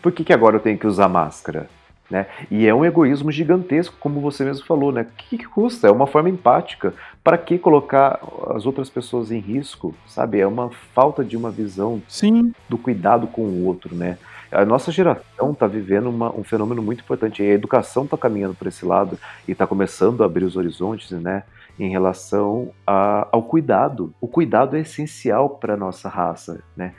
[0.00, 1.68] Por que, que agora eu tenho que usar máscara?
[2.10, 2.26] Né?
[2.50, 5.02] E é um egoísmo gigantesco, como você mesmo falou, né?
[5.02, 5.88] O que, que custa?
[5.88, 6.92] É uma forma empática.
[7.22, 8.20] Para que colocar
[8.54, 9.94] as outras pessoas em risco?
[10.06, 10.38] Sabe?
[10.38, 12.52] É uma falta de uma visão Sim.
[12.68, 14.18] do cuidado com o outro, né?
[14.52, 17.42] A nossa geração está vivendo uma, um fenômeno muito importante.
[17.42, 21.42] A educação está caminhando por esse lado e está começando a abrir os horizontes, né?
[21.76, 24.14] Em relação a, ao cuidado.
[24.20, 26.94] O cuidado é essencial para a nossa raça, né?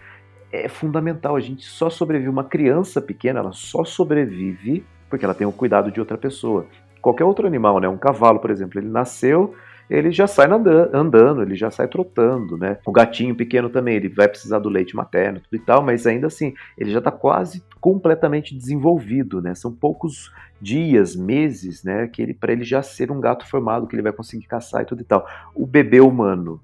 [0.51, 1.35] É fundamental.
[1.35, 2.29] A gente só sobrevive.
[2.29, 4.83] Uma criança pequena, ela só sobrevive
[5.15, 6.65] porque ela tem o cuidado de outra pessoa.
[7.01, 7.87] Qualquer outro animal, né?
[7.87, 9.55] Um cavalo, por exemplo, ele nasceu
[9.89, 10.47] ele já sai
[10.93, 12.77] andando, ele já sai trotando, né?
[12.85, 16.27] O gatinho pequeno também, ele vai precisar do leite materno tudo e tal, mas ainda
[16.27, 19.53] assim, ele já está quase completamente desenvolvido, né?
[19.53, 23.95] São poucos dias, meses, né, que ele para ele já ser um gato formado, que
[23.95, 25.27] ele vai conseguir caçar e tudo e tal.
[25.53, 26.59] O bebê humano.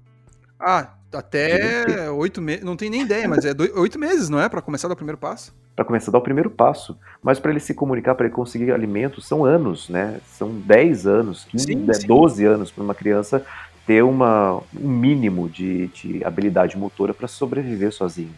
[0.58, 4.48] Ah, até oito meses, não tem nem ideia, mas é oito meses, não é?
[4.48, 5.54] Para começar do primeiro passo?
[5.82, 6.96] Para começar a dar o primeiro passo.
[7.20, 10.20] Mas para ele se comunicar, para ele conseguir alimentos, são anos, né?
[10.26, 12.06] São 10 anos, 15, sim, sim.
[12.06, 13.44] 12 anos para uma criança
[13.84, 18.32] ter uma, um mínimo de, de habilidade motora para sobreviver sozinho.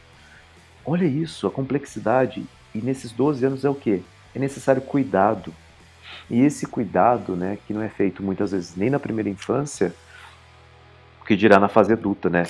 [0.86, 2.46] Olha isso, a complexidade.
[2.74, 4.00] E nesses 12 anos é o quê?
[4.34, 5.52] É necessário cuidado.
[6.30, 9.94] E esse cuidado, né, que não é feito muitas vezes nem na primeira infância,
[11.20, 12.44] o que dirá na fase adulta, né?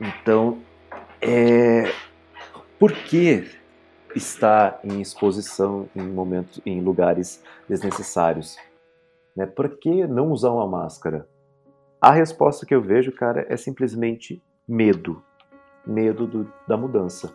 [0.00, 0.58] Então,
[1.20, 1.92] é...
[2.78, 3.57] por que
[4.18, 8.56] estar em exposição em momentos, em lugares desnecessários?
[9.36, 9.46] Né?
[9.46, 11.26] Por que não usar uma máscara?
[12.00, 15.22] A resposta que eu vejo, cara, é simplesmente medo.
[15.86, 17.32] Medo do, da mudança.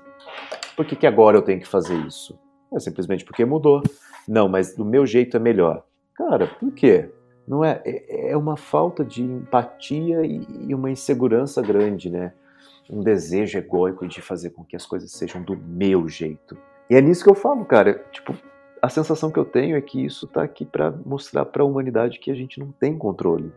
[0.76, 2.40] Por que, que agora eu tenho que fazer isso?
[2.74, 3.82] É simplesmente porque mudou.
[4.28, 5.84] Não, mas do meu jeito é melhor.
[6.16, 7.10] Cara, por quê?
[7.48, 12.34] não é, é, é uma falta de empatia e uma insegurança grande, né?
[12.90, 16.58] Um desejo egóico de fazer com que as coisas sejam do meu jeito.
[16.90, 18.06] E é nisso que eu falo, cara.
[18.12, 18.36] Tipo,
[18.82, 22.20] a sensação que eu tenho é que isso está aqui para mostrar para a humanidade
[22.20, 23.52] que a gente não tem controle.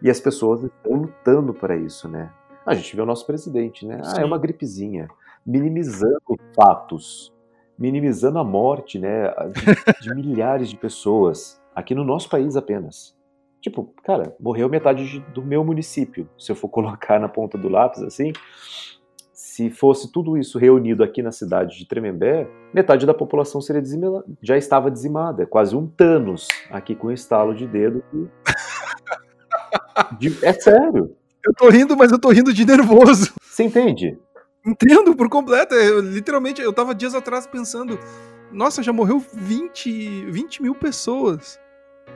[0.00, 2.30] E as pessoas estão lutando para isso, né?
[2.64, 4.00] A gente vê o nosso presidente, né?
[4.04, 5.08] Ah, é uma gripezinha.
[5.44, 7.32] Minimizando fatos,
[7.76, 9.32] minimizando a morte, né?
[10.00, 13.16] De, de milhares de pessoas, aqui no nosso país apenas
[13.62, 16.28] Tipo, cara, morreu metade de, do meu município.
[16.36, 18.32] Se eu for colocar na ponta do lápis assim,
[19.52, 24.24] se fosse tudo isso reunido aqui na cidade de Tremembé, metade da população seria dizimada,
[24.40, 25.42] já estava dizimada.
[25.42, 28.02] É quase um Thanos aqui com um estalo de dedo.
[30.18, 31.14] De, é sério.
[31.44, 33.34] Eu tô rindo, mas eu tô rindo de nervoso.
[33.42, 34.18] Você entende?
[34.66, 35.74] Entendo por completo.
[35.74, 37.98] Eu, literalmente, eu tava dias atrás pensando,
[38.50, 41.60] nossa, já morreu 20, 20 mil pessoas.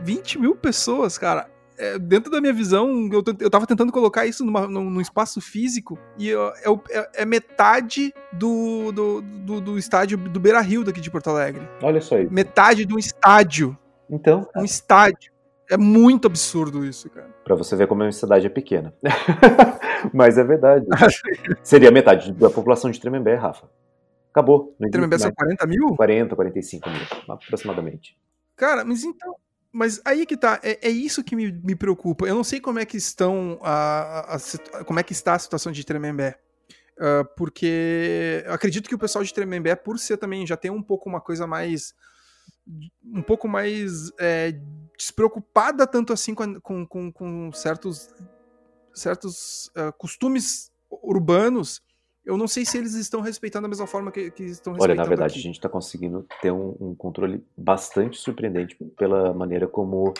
[0.02, 1.50] 20 mil pessoas, cara.
[1.78, 5.40] É, dentro da minha visão, eu, eu tava tentando colocar isso numa, num, num espaço
[5.40, 6.36] físico e é,
[6.90, 11.68] é, é metade do, do, do, do, estádio do Beira Rio daqui de Porto Alegre.
[11.82, 12.28] Olha só aí.
[12.30, 13.76] Metade de um estádio.
[14.10, 14.48] Então.
[14.56, 15.32] Um estádio.
[15.68, 17.28] É muito absurdo isso, cara.
[17.44, 18.94] Pra você ver como a cidade é pequena.
[20.14, 20.86] Mas é verdade.
[21.62, 23.68] Seria metade da população de Tremembé, Rafa.
[24.30, 24.76] Acabou.
[24.92, 25.96] Tremembé são 40 mil?
[25.96, 28.16] 40, 45 mil, aproximadamente.
[28.54, 29.34] Cara, mas então.
[29.76, 32.26] Mas aí que tá, é, é isso que me, me, preocupa.
[32.26, 35.38] Eu não sei como é que estão a, a, a como é que está a
[35.38, 36.38] situação de Tremembé.
[36.96, 41.10] Uh, porque acredito que o pessoal de Tremembé, por ser também, já tem um pouco
[41.10, 41.94] uma coisa mais.
[43.04, 44.58] um pouco mais é,
[44.96, 48.08] despreocupada tanto assim com, com, com, certos,
[48.94, 51.82] certos uh, costumes urbanos
[52.26, 54.82] eu não sei se eles estão respeitando da mesma forma que, que estão respeitando.
[54.82, 55.38] Olha, na verdade, aqui.
[55.38, 60.12] a gente está conseguindo ter um, um, controle bastante surpreendente pela maneira como.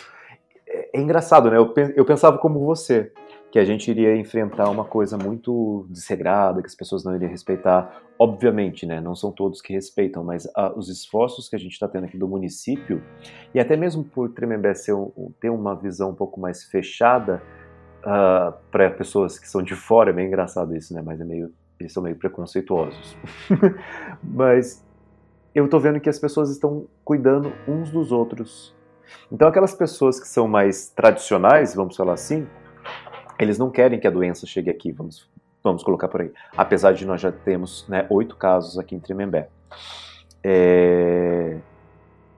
[0.65, 1.57] É, é engraçado, né?
[1.57, 3.11] Eu, eu pensava como você,
[3.51, 8.01] que a gente iria enfrentar uma coisa muito desregrada, que as pessoas não iriam respeitar.
[8.17, 9.01] Obviamente, né?
[9.01, 12.17] Não são todos que respeitam, mas ah, os esforços que a gente está tendo aqui
[12.17, 13.03] do município,
[13.53, 14.95] e até mesmo por Tremembé ser,
[15.41, 17.43] ter uma visão um pouco mais fechada.
[18.01, 21.01] Ah, para pessoas que são de fora, é meio engraçado isso, né?
[21.05, 23.17] Mas é meio eles são meio preconceituosos.
[24.23, 24.83] Mas
[25.53, 28.75] eu tô vendo que as pessoas estão cuidando uns dos outros.
[29.31, 32.47] Então aquelas pessoas que são mais tradicionais, vamos falar assim,
[33.39, 35.29] eles não querem que a doença chegue aqui, vamos,
[35.63, 36.31] vamos colocar por aí.
[36.55, 39.49] Apesar de nós já termos né, oito casos aqui em Tremembé.
[40.43, 41.57] É...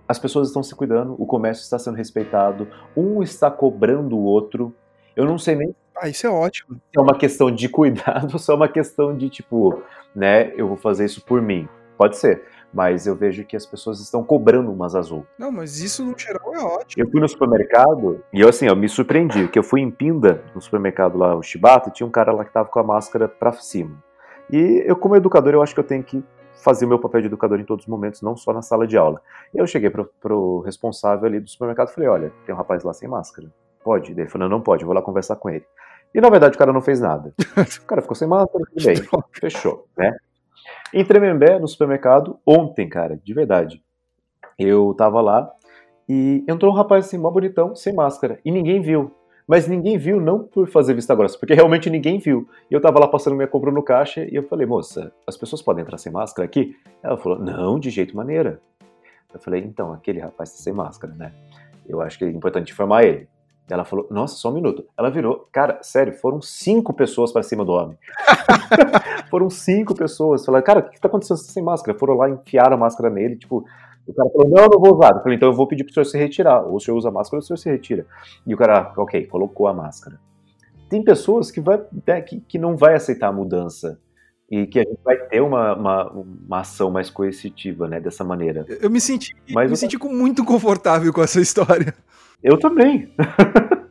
[0.08, 2.68] As pessoas estão se cuidando, o comércio está sendo respeitado,
[2.98, 4.74] um está cobrando o outro.
[5.16, 6.82] Eu não sei nem ah, isso é ótimo.
[6.96, 9.82] É uma questão de cuidado, só uma questão de tipo,
[10.16, 11.68] né, eu vou fazer isso por mim.
[11.98, 12.44] Pode ser,
[12.74, 15.30] mas eu vejo que as pessoas estão cobrando umas às outras.
[15.38, 17.04] Não, mas isso no geral é ótimo.
[17.04, 20.44] Eu fui no supermercado e eu assim, eu me surpreendi, que eu fui em Pinda,
[20.56, 23.28] no supermercado lá, o Chibata, e tinha um cara lá que tava com a máscara
[23.28, 24.02] pra cima.
[24.50, 26.24] E eu como educador, eu acho que eu tenho que
[26.64, 28.98] fazer o meu papel de educador em todos os momentos, não só na sala de
[28.98, 29.22] aula.
[29.54, 32.84] E eu cheguei pro, pro responsável ali do supermercado e falei, olha, tem um rapaz
[32.84, 33.50] lá sem máscara.
[33.84, 34.14] Pode?
[34.14, 35.66] Daí ele falou, não pode, vou lá conversar com ele.
[36.14, 37.34] E na verdade o cara não fez nada.
[37.82, 38.96] O cara ficou sem máscara, tudo bem.
[39.34, 40.16] Fechou, né?
[40.94, 43.84] Em Tremembé, no supermercado, ontem, cara, de verdade.
[44.58, 45.52] Eu tava lá
[46.08, 48.40] e entrou um rapaz assim, mó bonitão, sem máscara.
[48.44, 49.12] E ninguém viu.
[49.48, 52.48] Mas ninguém viu não por fazer vista grossa, porque realmente ninguém viu.
[52.70, 55.62] E eu tava lá passando minha compra no caixa e eu falei, moça, as pessoas
[55.62, 56.76] podem entrar sem máscara aqui?
[57.02, 58.62] Ela falou, não, de jeito maneira.
[59.34, 61.32] Eu falei, então, aquele rapaz tá sem máscara, né?
[61.88, 63.28] Eu acho que é importante informar ele.
[63.70, 64.86] Ela falou, nossa, só um minuto.
[64.98, 67.98] Ela virou, cara, sério, foram cinco pessoas para cima do homem.
[69.30, 70.46] foram cinco pessoas.
[70.46, 71.98] Falaram, cara, o que, que tá acontecendo sem máscara?
[71.98, 73.66] Foram lá, enfiaram a máscara nele, tipo,
[74.08, 75.16] o cara falou, não, não vou usar.
[75.16, 76.64] Eu falei, então eu vou pedir pro senhor se retirar.
[76.66, 78.06] Ou o senhor usa a máscara ou o senhor se retira.
[78.46, 80.20] E o cara, ok, colocou a máscara.
[80.90, 84.00] Tem pessoas que, vai, né, que, que não vai aceitar a mudança
[84.50, 88.66] e que a gente vai ter uma, uma, uma, ação mais coercitiva, né, dessa maneira.
[88.82, 89.78] Eu me senti, Mas me eu...
[89.78, 91.94] senti muito confortável com essa história.
[92.44, 93.12] Eu também.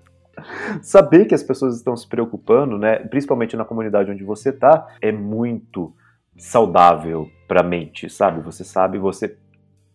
[0.83, 5.13] Saber que as pessoas estão se preocupando, né, principalmente na comunidade onde você tá, é
[5.13, 5.93] muito
[6.37, 8.41] saudável para a mente, sabe?
[8.43, 9.37] Você sabe, você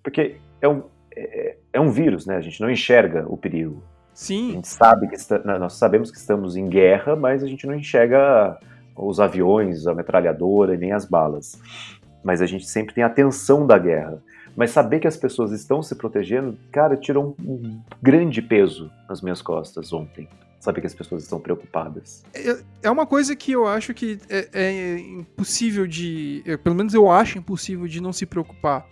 [0.04, 0.84] porque é um
[1.16, 2.36] é, é, um vírus, né?
[2.36, 3.84] A gente não enxerga o perigo.
[4.14, 4.50] Sim.
[4.50, 7.74] A gente sabe que está, nós sabemos que estamos em guerra, mas a gente não
[7.74, 8.58] enxerga
[8.96, 11.60] os aviões, a metralhadora e nem as balas.
[12.24, 14.22] Mas a gente sempre tem a tensão da guerra.
[14.56, 19.42] Mas saber que as pessoas estão se protegendo, cara, tirou um, grande peso nas minhas
[19.42, 20.28] costas ontem.
[20.60, 22.24] Saber que as pessoas estão preocupadas.
[22.34, 26.42] É, é uma coisa que eu acho que é, é impossível de.
[26.64, 28.88] pelo menos eu acho impossível de não se preocupar.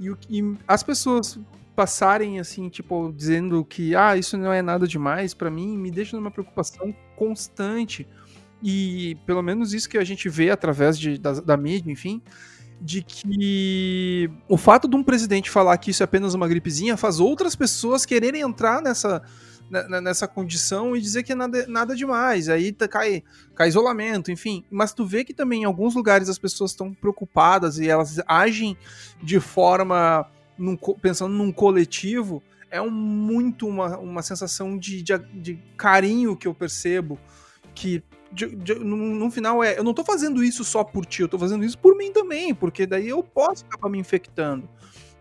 [0.00, 1.38] E, e as pessoas
[1.76, 6.16] passarem assim, tipo, dizendo que ah, isso não é nada demais para mim, me deixa
[6.16, 8.06] numa preocupação constante.
[8.62, 12.22] E pelo menos isso que a gente vê através de, da, da mídia, enfim,
[12.82, 17.20] de que o fato de um presidente falar que isso é apenas uma gripezinha faz
[17.20, 19.22] outras pessoas quererem entrar nessa,
[20.02, 22.48] nessa condição e dizer que é nada, nada demais.
[22.48, 23.22] Aí tá, cai,
[23.54, 24.64] cai isolamento, enfim.
[24.68, 28.76] Mas tu vê que também em alguns lugares as pessoas estão preocupadas e elas agem
[29.22, 30.28] de forma
[30.58, 32.42] num, pensando num coletivo.
[32.68, 37.16] é um, muito uma, uma sensação de, de, de carinho que eu percebo
[37.74, 38.02] que
[38.32, 38.74] de, de,
[39.30, 41.96] final é, eu não tô fazendo isso só por ti, eu tô fazendo isso por
[41.96, 44.68] mim também, porque daí eu posso acabar me infectando.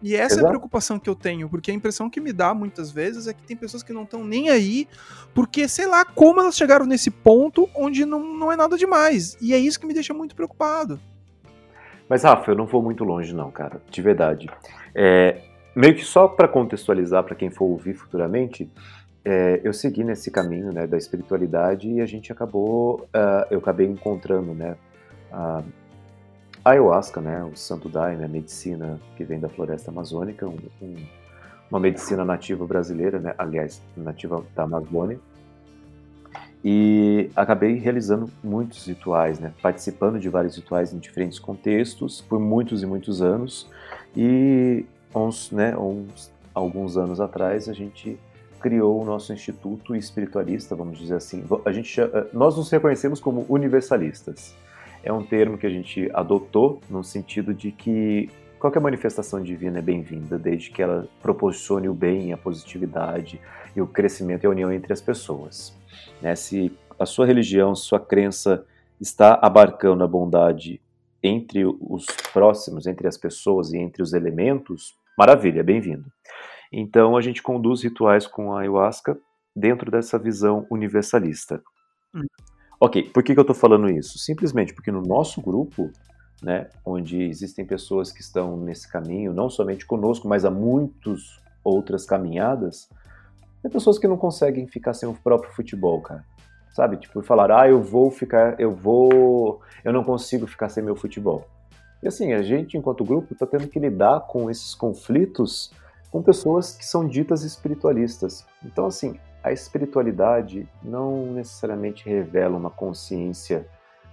[0.01, 0.45] E essa Exato.
[0.45, 3.33] é a preocupação que eu tenho, porque a impressão que me dá muitas vezes é
[3.33, 4.87] que tem pessoas que não estão nem aí,
[5.33, 9.37] porque sei lá como elas chegaram nesse ponto onde não, não é nada demais.
[9.39, 10.99] E é isso que me deixa muito preocupado.
[12.09, 14.49] Mas, Rafa, eu não vou muito longe, não, cara, de verdade.
[14.93, 15.43] É,
[15.75, 18.69] meio que só para contextualizar para quem for ouvir futuramente,
[19.23, 23.87] é, eu segui nesse caminho né, da espiritualidade e a gente acabou, uh, eu acabei
[23.87, 24.75] encontrando, né,
[25.31, 25.63] a
[26.65, 30.95] ayahuasca, né, o santo daime, a medicina que vem da floresta amazônica, um, um,
[31.69, 35.19] uma medicina nativa brasileira, né, aliás, nativa da Amazônia,
[36.63, 42.81] e acabei realizando muitos rituais, né, participando de vários rituais em diferentes contextos por muitos
[42.81, 43.69] e muitos anos,
[44.15, 48.19] e uns, né, uns alguns anos atrás a gente
[48.61, 51.43] criou o nosso instituto espiritualista, vamos dizer assim.
[51.65, 54.55] A gente, eh, nós nos reconhecemos como universalistas.
[55.03, 59.81] É um termo que a gente adotou no sentido de que qualquer manifestação divina é
[59.81, 63.41] bem-vinda, desde que ela proporcione o bem, a positividade
[63.75, 65.75] e o crescimento e a união entre as pessoas.
[66.21, 66.35] Né?
[66.35, 68.63] Se a sua religião, sua crença
[68.99, 70.79] está abarcando a bondade
[71.23, 76.05] entre os próximos, entre as pessoas e entre os elementos, maravilha, bem-vindo.
[76.71, 79.17] Então a gente conduz rituais com a ayahuasca
[79.55, 81.61] dentro dessa visão universalista.
[82.15, 82.25] Hum.
[82.79, 84.17] Ok, por que, que eu estou falando isso?
[84.17, 85.91] Simplesmente porque no nosso grupo,
[86.41, 92.05] né, onde existem pessoas que estão nesse caminho, não somente conosco, mas há muitas outras
[92.05, 92.89] caminhadas,
[93.61, 96.25] tem pessoas que não conseguem ficar sem o próprio futebol, cara.
[96.73, 96.97] Sabe?
[96.97, 101.47] Tipo, falar, ah, eu vou ficar, eu vou, eu não consigo ficar sem meu futebol.
[102.01, 105.71] E assim, a gente, enquanto grupo, está tendo que lidar com esses conflitos
[106.11, 108.45] com pessoas que são ditas espiritualistas.
[108.63, 113.65] Então, assim, a espiritualidade não necessariamente revela uma consciência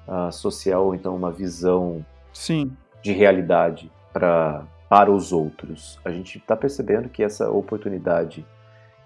[0.06, 2.74] uh, social ou então uma visão Sim.
[3.02, 5.98] de realidade pra, para os outros.
[6.04, 8.46] A gente está percebendo que essa oportunidade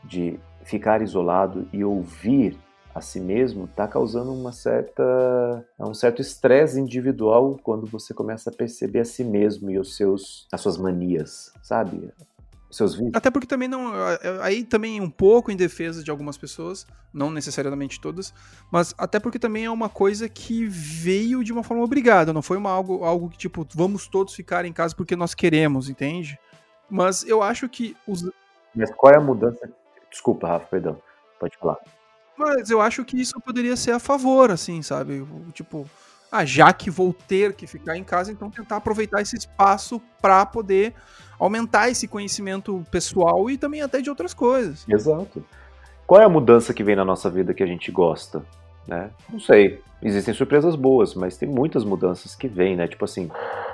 [0.05, 2.59] de ficar isolado e ouvir
[2.95, 8.53] a si mesmo está causando uma certa um certo estresse individual quando você começa a
[8.53, 12.13] perceber a si mesmo e os seus as suas manias, sabe?
[12.73, 13.13] Seus vídeos.
[13.15, 13.93] Até porque também não.
[14.41, 18.33] Aí também um pouco em defesa de algumas pessoas, não necessariamente todas,
[18.71, 22.57] mas até porque também é uma coisa que veio de uma forma obrigada, não foi
[22.57, 26.39] uma, algo, algo que, tipo, vamos todos ficar em casa porque nós queremos, entende?
[26.91, 28.29] Mas eu acho que os.
[28.75, 29.71] Mas qual é a mudança?
[30.11, 31.01] Desculpa, Rafa, perdão.
[31.39, 31.79] Pode falar.
[32.37, 35.27] Mas eu acho que isso poderia ser a favor, assim, sabe?
[35.53, 35.89] Tipo,
[36.33, 40.47] ah, já que vou ter que ficar em casa, então tentar aproveitar esse espaço para
[40.47, 40.95] poder
[41.39, 44.87] aumentar esse conhecimento pessoal e também até de outras coisas.
[44.89, 45.45] Exato.
[46.07, 48.43] Qual é a mudança que vem na nossa vida que a gente gosta?
[48.89, 49.11] Né?
[49.31, 49.83] Não sei.
[50.03, 52.89] Existem surpresas boas, mas tem muitas mudanças que vêm, né?
[52.89, 53.31] Tipo assim,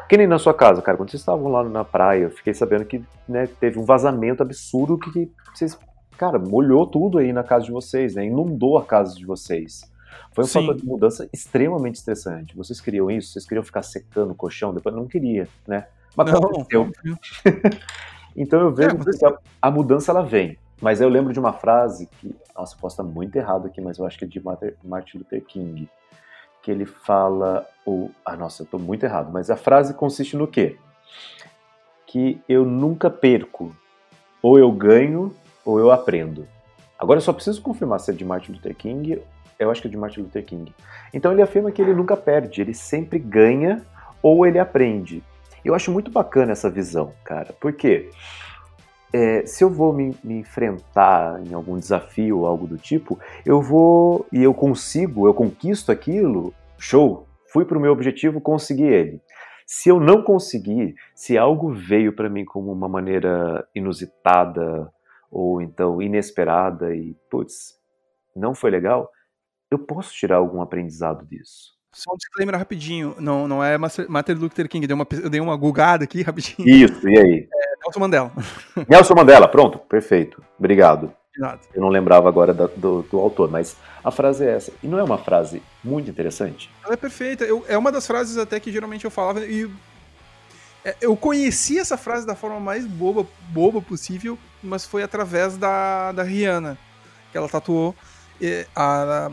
[0.08, 0.98] que nem na sua casa, cara.
[0.98, 4.98] Quando vocês estavam lá na praia, eu fiquei sabendo que né, teve um vazamento absurdo
[4.98, 5.78] que vocês,
[6.18, 8.26] cara, molhou tudo aí na casa de vocês, né?
[8.26, 9.90] Inundou a casa de vocês.
[10.32, 10.60] Foi um Sim.
[10.60, 12.56] fator de mudança extremamente estressante.
[12.56, 13.32] Vocês queriam isso?
[13.32, 14.72] Vocês queriam ficar secando o colchão?
[14.72, 15.86] Depois não queria, né?
[16.16, 16.90] Mas não, aconteceu.
[18.36, 20.58] então eu vejo é, que a, a, mudança ela vem.
[20.80, 24.06] Mas eu lembro de uma frase que, nossa, posso estar muito errado aqui, mas eu
[24.06, 24.40] acho que é de
[24.84, 25.88] Martin Luther King,
[26.62, 30.46] que ele fala, ou, ah, nossa, eu estou muito errado, mas a frase consiste no
[30.46, 30.76] quê?
[32.06, 33.74] Que eu nunca perco,
[34.40, 35.34] ou eu ganho,
[35.64, 36.46] ou eu aprendo.
[36.98, 39.22] Agora eu só preciso confirmar se é de Martin Luther King,
[39.58, 40.72] eu acho que é de Martin Luther King.
[41.12, 43.82] Então ele afirma que ele nunca perde, ele sempre ganha
[44.22, 45.22] ou ele aprende.
[45.64, 48.10] Eu acho muito bacana essa visão, cara, porque
[49.12, 53.60] é, se eu vou me, me, enfrentar em algum desafio ou algo do tipo, eu
[53.60, 59.20] vou e eu consigo, eu conquisto aquilo, show, fui para o meu objetivo, consegui ele.
[59.66, 64.90] Se eu não conseguir, se algo veio para mim como uma maneira inusitada
[65.30, 67.78] ou então inesperada e, putz,
[68.34, 69.10] não foi legal,
[69.70, 71.76] eu posso tirar algum aprendizado disso.
[71.92, 75.40] Só um disclaimer rapidinho, não, não é Martin Luther King, eu dei uma, eu dei
[75.40, 76.68] uma gugada aqui rapidinho.
[76.68, 77.48] Isso, e aí?
[77.52, 78.32] É Nelson Mandela.
[78.88, 81.12] Nelson Mandela, pronto, perfeito, obrigado.
[81.72, 84.72] Eu não lembrava agora do, do, do, autor, mas a frase é essa.
[84.82, 86.68] E não é uma frase muito interessante?
[86.84, 87.44] Ela é perfeita.
[87.44, 89.70] Eu, é uma das frases até que geralmente eu falava e
[90.84, 96.10] é, eu conheci essa frase da forma mais boba, boba possível, mas foi através da,
[96.10, 96.76] da Rihanna,
[97.30, 97.94] que ela tatuou.
[98.74, 99.30] A,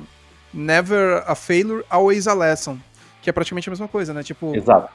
[0.55, 2.77] Never a failure, always a lesson.
[3.21, 4.23] Que é praticamente a mesma coisa, né?
[4.23, 4.55] Tipo.
[4.55, 4.89] Exato.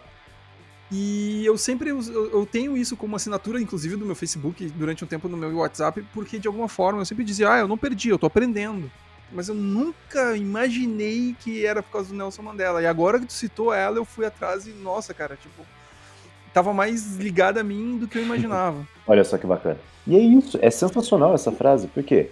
[0.90, 2.00] E eu sempre eu,
[2.32, 6.04] eu tenho isso como assinatura, inclusive, do meu Facebook, durante um tempo no meu WhatsApp,
[6.12, 8.90] porque de alguma forma eu sempre dizia, ah, eu não perdi, eu tô aprendendo.
[9.32, 12.82] Mas eu nunca imaginei que era por causa do Nelson Mandela.
[12.82, 15.62] E agora que tu citou ela, eu fui atrás e, nossa, cara, tipo,
[16.52, 18.84] tava mais ligada a mim do que eu imaginava.
[19.06, 19.78] Olha só que bacana.
[20.04, 22.30] E é isso, é sensacional essa frase, porque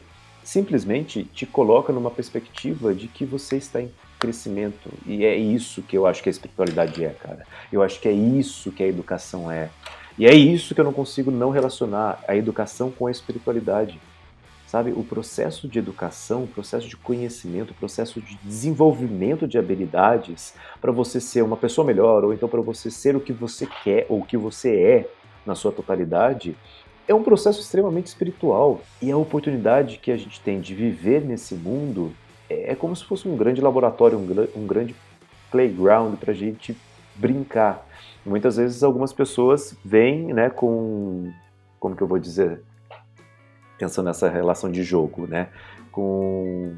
[0.48, 4.88] simplesmente te coloca numa perspectiva de que você está em crescimento.
[5.04, 7.46] E é isso que eu acho que a espiritualidade é, cara.
[7.70, 9.68] Eu acho que é isso que a educação é.
[10.18, 14.00] E é isso que eu não consigo não relacionar a educação com a espiritualidade.
[14.66, 20.54] Sabe, o processo de educação, o processo de conhecimento, o processo de desenvolvimento de habilidades
[20.80, 24.06] para você ser uma pessoa melhor, ou então para você ser o que você quer
[24.08, 25.10] ou o que você é
[25.44, 26.56] na sua totalidade,
[27.08, 28.82] é um processo extremamente espiritual.
[29.00, 32.12] E a oportunidade que a gente tem de viver nesse mundo
[32.48, 34.94] é, é como se fosse um grande laboratório, um, um grande
[35.50, 36.76] playground para a gente
[37.16, 37.86] brincar.
[38.24, 41.32] Muitas vezes algumas pessoas vêm né, com,
[41.80, 42.60] como que eu vou dizer,
[43.78, 45.48] pensando nessa relação de jogo, né,
[45.90, 46.76] com,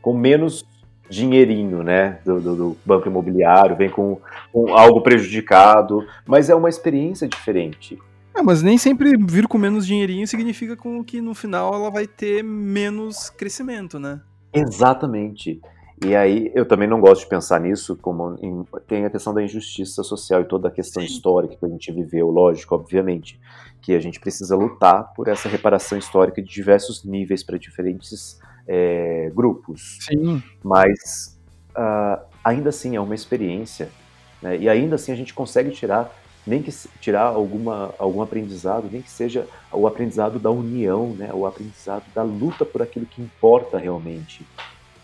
[0.00, 0.64] com menos
[1.08, 4.20] dinheirinho, né, do, do, do banco imobiliário, vem com,
[4.52, 7.98] com, algo prejudicado, mas é uma experiência diferente.
[8.36, 12.06] É, mas nem sempre vir com menos dinheirinho significa com que no final ela vai
[12.06, 14.20] ter menos crescimento, né?
[14.52, 15.60] Exatamente.
[16.04, 19.42] E aí eu também não gosto de pensar nisso como em, tem a questão da
[19.42, 21.08] injustiça social e toda a questão Sim.
[21.08, 23.40] histórica que a gente viveu, lógico, obviamente,
[23.80, 29.30] que a gente precisa lutar por essa reparação histórica de diversos níveis para diferentes é,
[29.34, 29.98] grupos.
[30.00, 30.42] Sim.
[30.62, 31.38] Mas
[31.70, 33.88] uh, ainda assim é uma experiência,
[34.42, 34.56] né?
[34.56, 36.12] e ainda assim a gente consegue tirar
[36.46, 36.70] nem que
[37.00, 41.30] tirar alguma, algum aprendizado, nem que seja o aprendizado da união, né?
[41.32, 44.46] o aprendizado da luta por aquilo que importa realmente,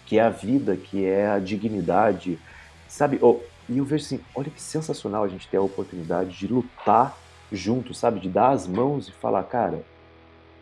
[0.06, 2.38] que é a vida, que é a dignidade,
[2.88, 3.18] sabe?
[3.22, 7.16] Oh, e eu vejo assim, olha que sensacional a gente ter a oportunidade de lutar
[7.50, 8.20] junto, sabe?
[8.20, 9.82] De dar as mãos e falar, cara,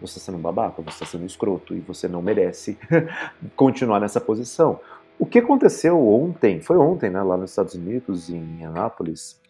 [0.00, 2.78] você está sendo um babaca, você está sendo um escroto e você não merece
[3.56, 4.80] continuar nessa posição.
[5.18, 9.40] O que aconteceu ontem, foi ontem, né, lá nos Estados Unidos, em Anápolis.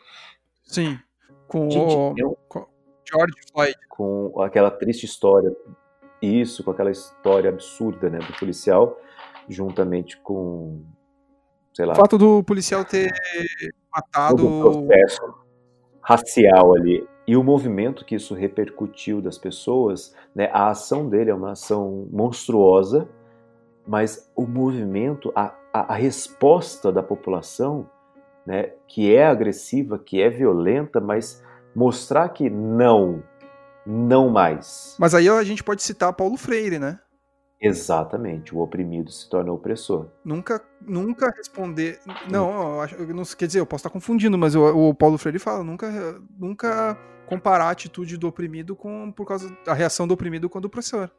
[0.64, 0.98] Sim.
[1.48, 2.66] Com o eu, com
[3.10, 3.74] George Floyd.
[3.88, 5.50] Com aquela triste história.
[6.20, 8.98] Isso, com aquela história absurda, né, do policial,
[9.48, 10.84] juntamente com,
[11.72, 11.92] sei lá...
[11.92, 13.10] O fato do policial ter
[13.90, 14.46] matado...
[14.46, 15.34] O processo
[16.02, 17.06] racial ali.
[17.26, 22.08] E o movimento que isso repercutiu das pessoas, né, a ação dele é uma ação
[22.10, 23.08] monstruosa,
[23.86, 27.88] mas o movimento, a, a, a resposta da população
[28.48, 31.44] né, que é agressiva, que é violenta, mas
[31.76, 33.22] mostrar que não,
[33.84, 34.96] não mais.
[34.98, 36.98] Mas aí a gente pode citar Paulo Freire, né?
[37.60, 40.06] Exatamente, o oprimido se torna opressor.
[40.24, 42.00] Nunca, nunca responder.
[42.30, 42.80] Não,
[43.14, 46.96] não quer dizer, eu posso estar confundindo, mas o, o, Paulo Freire fala nunca, nunca
[47.26, 50.68] comparar a atitude do oprimido com por causa da reação do oprimido com a do
[50.68, 51.10] opressor.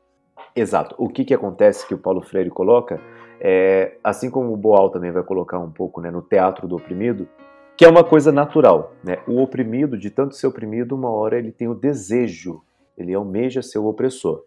[0.56, 0.96] Exato.
[0.98, 3.00] O que que acontece que o Paulo Freire coloca
[3.40, 7.28] é, assim como o Boal também vai colocar um pouco né, no teatro do oprimido,
[7.76, 8.94] que é uma coisa natural.
[9.04, 9.20] Né?
[9.28, 12.62] O oprimido, de tanto ser oprimido, uma hora ele tem o desejo,
[12.98, 14.44] ele almeja ser o opressor.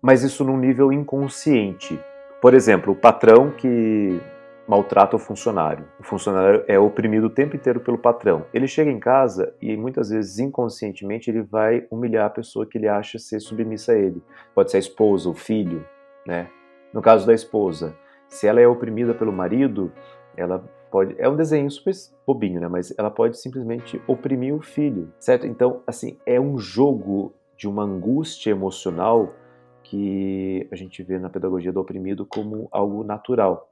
[0.00, 1.98] Mas isso num nível inconsciente.
[2.40, 4.20] Por exemplo, o patrão que
[4.68, 5.84] maltrata o funcionário.
[5.98, 8.46] O funcionário é oprimido o tempo inteiro pelo patrão.
[8.52, 12.88] Ele chega em casa e muitas vezes inconscientemente ele vai humilhar a pessoa que ele
[12.88, 14.22] acha ser submissa a ele.
[14.54, 15.84] Pode ser a esposa, o filho,
[16.26, 16.48] né?
[16.96, 17.94] No caso da esposa,
[18.26, 19.92] se ela é oprimida pelo marido,
[20.34, 21.14] ela pode.
[21.18, 21.92] É um desenho super
[22.26, 22.68] bobinho, né?
[22.68, 25.46] Mas ela pode simplesmente oprimir o filho, certo?
[25.46, 29.34] Então, assim, é um jogo de uma angústia emocional
[29.82, 33.68] que a gente vê na pedagogia do oprimido como algo natural,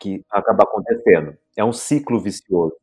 [0.00, 1.36] que acaba acontecendo.
[1.56, 2.76] É um ciclo vicioso.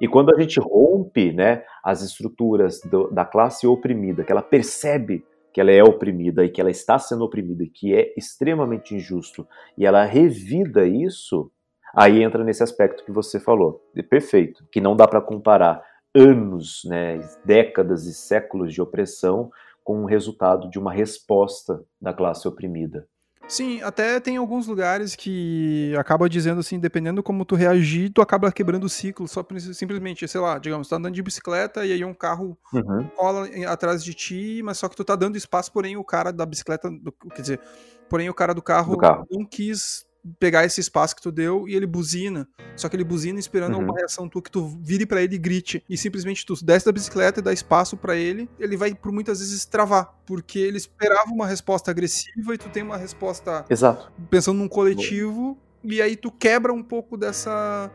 [0.00, 5.24] E quando a gente rompe né, as estruturas do, da classe oprimida, que ela percebe
[5.52, 9.46] que ela é oprimida e que ela está sendo oprimida e que é extremamente injusto,
[9.76, 11.50] e ela revida isso,
[11.94, 13.82] aí entra nesse aspecto que você falou.
[14.08, 15.82] Perfeito, que não dá para comparar
[16.14, 19.50] anos, né, décadas e séculos de opressão
[19.82, 23.08] com o resultado de uma resposta da classe oprimida.
[23.50, 28.52] Sim, até tem alguns lugares que acaba dizendo assim, dependendo como tu reagir, tu acaba
[28.52, 29.44] quebrando o ciclo, só
[29.74, 33.08] simplesmente, sei lá, digamos, tu tá andando de bicicleta e aí um carro uhum.
[33.16, 36.46] cola atrás de ti, mas só que tu tá dando espaço, porém o cara da
[36.46, 36.88] bicicleta,
[37.34, 37.60] quer dizer,
[38.08, 39.26] porém o cara do carro, do carro.
[39.28, 40.06] não quis
[40.38, 42.48] pegar esse espaço que tu deu e ele buzina.
[42.76, 43.84] Só que ele buzina esperando uhum.
[43.84, 45.84] uma reação tua que tu vire para ele e grite.
[45.88, 49.40] E simplesmente tu desce da bicicleta e dá espaço para ele, ele vai por muitas
[49.40, 50.14] vezes travar.
[50.26, 53.64] Porque ele esperava uma resposta agressiva e tu tem uma resposta.
[53.68, 54.12] Exato.
[54.30, 57.90] Pensando num coletivo e aí tu quebra um pouco dessa,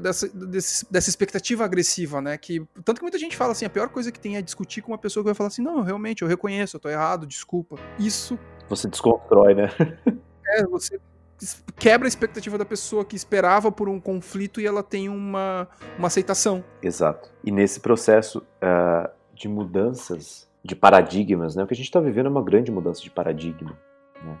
[0.00, 0.30] dessa,
[0.90, 2.36] dessa expectativa agressiva, né?
[2.38, 4.92] Que, tanto que muita gente fala assim, a pior coisa que tem é discutir com
[4.92, 7.76] uma pessoa que vai falar assim, não, realmente, eu reconheço, eu tô errado, desculpa.
[7.98, 8.38] Isso...
[8.70, 9.70] Você desconstrói, né?
[10.46, 10.98] é, você
[11.76, 15.68] quebra a expectativa da pessoa que esperava por um conflito e ela tem uma,
[15.98, 16.64] uma aceitação.
[16.82, 17.30] Exato.
[17.44, 21.64] E nesse processo uh, de mudanças de paradigmas, né?
[21.64, 23.78] O que a gente está vivendo é uma grande mudança de paradigma,
[24.22, 24.38] né?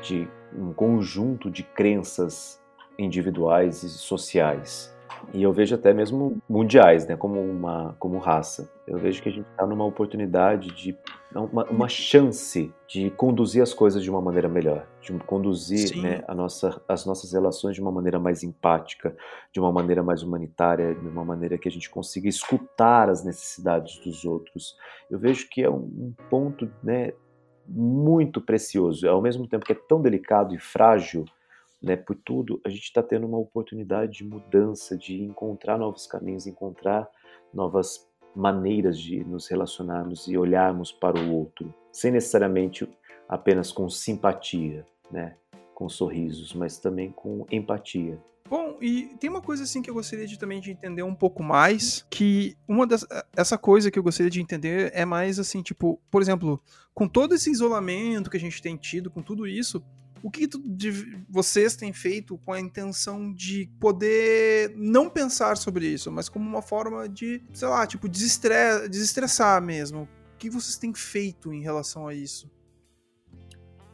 [0.00, 2.60] de um conjunto de crenças
[2.98, 4.95] individuais e sociais.
[5.32, 8.70] E eu vejo até mesmo mundiais, né, como uma como raça.
[8.86, 10.96] Eu vejo que a gente está numa oportunidade de
[11.34, 16.34] uma, uma, chance de conduzir as coisas de uma maneira melhor, de conduzir né, a
[16.34, 19.14] nossa, as nossas relações de uma maneira mais empática,
[19.52, 23.98] de uma maneira mais humanitária, de uma maneira que a gente consiga escutar as necessidades
[23.98, 24.76] dos outros.
[25.10, 27.12] Eu vejo que é um, um ponto né,
[27.68, 31.24] muito precioso, ao mesmo tempo que é tão delicado e frágil,
[31.82, 36.46] né, por tudo, a gente está tendo uma oportunidade de mudança, de encontrar novos caminhos,
[36.46, 37.08] encontrar
[37.52, 42.88] novas maneiras de nos relacionarmos e olharmos para o outro, sem necessariamente
[43.28, 45.36] apenas com simpatia, né,
[45.74, 48.18] com sorrisos, mas também com empatia.
[48.48, 51.42] Bom, e tem uma coisa assim que eu gostaria de também de entender um pouco
[51.42, 53.04] mais, que uma das
[53.36, 56.62] essa coisa que eu gostaria de entender é mais assim, tipo, por exemplo,
[56.94, 59.82] com todo esse isolamento que a gente tem tido, com tudo isso,
[60.26, 65.86] o que tu, de, vocês têm feito com a intenção de poder não pensar sobre
[65.86, 70.02] isso, mas como uma forma de, sei lá, tipo, desestressar, desestressar mesmo?
[70.34, 72.50] O que vocês têm feito em relação a isso?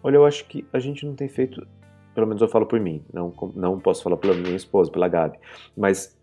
[0.03, 1.67] Olha, eu acho que a gente não tem feito
[2.15, 5.39] pelo menos eu falo por mim, não, não posso falar pela minha esposa, pela Gabi,
[5.77, 6.15] mas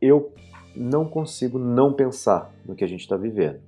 [0.00, 0.32] eu
[0.74, 3.60] não consigo não pensar no que a gente está vivendo.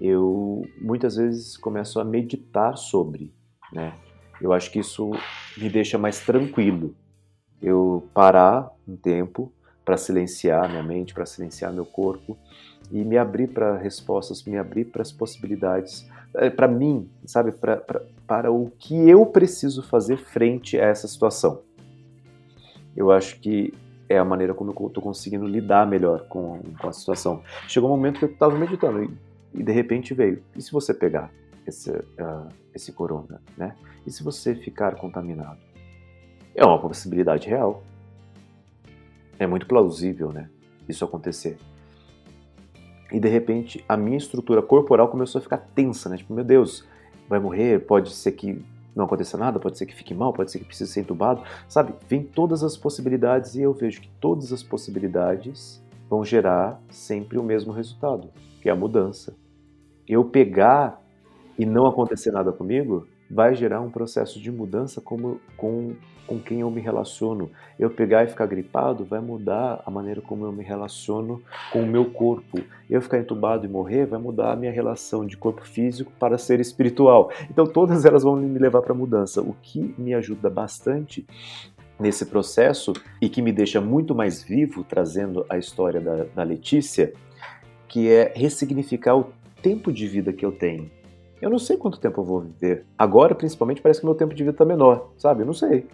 [0.00, 3.32] Eu muitas vezes começo a meditar sobre,
[3.72, 3.94] né?
[4.40, 5.12] Eu acho que isso
[5.56, 6.94] me deixa mais tranquilo.
[7.62, 9.52] Eu parar um tempo
[9.84, 12.36] para silenciar minha mente, para silenciar meu corpo
[12.90, 17.52] e me abrir para respostas, me abrir para as possibilidades, é, para mim, sabe,
[18.26, 21.62] para o que eu preciso fazer frente a essa situação.
[22.96, 23.72] Eu acho que
[24.08, 27.42] é a maneira como eu estou conseguindo lidar melhor com, com, a situação.
[27.68, 29.10] Chegou um momento que eu estava meditando e,
[29.54, 31.30] e, de repente veio: e se você pegar
[31.66, 33.76] esse, uh, esse corona, né?
[34.06, 35.58] E se você ficar contaminado?
[36.54, 37.82] É uma possibilidade real.
[39.38, 40.48] É muito plausível, né?
[40.88, 41.58] Isso acontecer
[43.14, 46.16] e de repente a minha estrutura corporal começou a ficar tensa, né?
[46.16, 46.84] Tipo, meu Deus,
[47.28, 48.60] vai morrer, pode ser que
[48.94, 51.94] não aconteça nada, pode ser que fique mal, pode ser que precise ser entubado, sabe?
[52.08, 57.42] Vem todas as possibilidades e eu vejo que todas as possibilidades vão gerar sempre o
[57.42, 59.36] mesmo resultado, que é a mudança.
[60.08, 61.00] Eu pegar
[61.58, 65.94] e não acontecer nada comigo vai gerar um processo de mudança como, com,
[66.26, 67.50] com quem eu me relaciono.
[67.78, 71.42] Eu pegar e ficar gripado vai mudar a maneira como eu me relaciono
[71.72, 72.60] com o meu corpo.
[72.88, 76.60] Eu ficar entubado e morrer vai mudar a minha relação de corpo físico para ser
[76.60, 77.30] espiritual.
[77.50, 79.40] Então todas elas vão me levar para mudança.
[79.40, 81.26] O que me ajuda bastante
[81.98, 87.12] nesse processo e que me deixa muito mais vivo, trazendo a história da, da Letícia,
[87.88, 89.32] que é ressignificar o
[89.62, 90.90] tempo de vida que eu tenho
[91.40, 92.84] eu não sei quanto tempo eu vou viver.
[92.96, 95.42] Agora, principalmente, parece que meu tempo de vida está menor, sabe?
[95.42, 95.86] Eu não sei.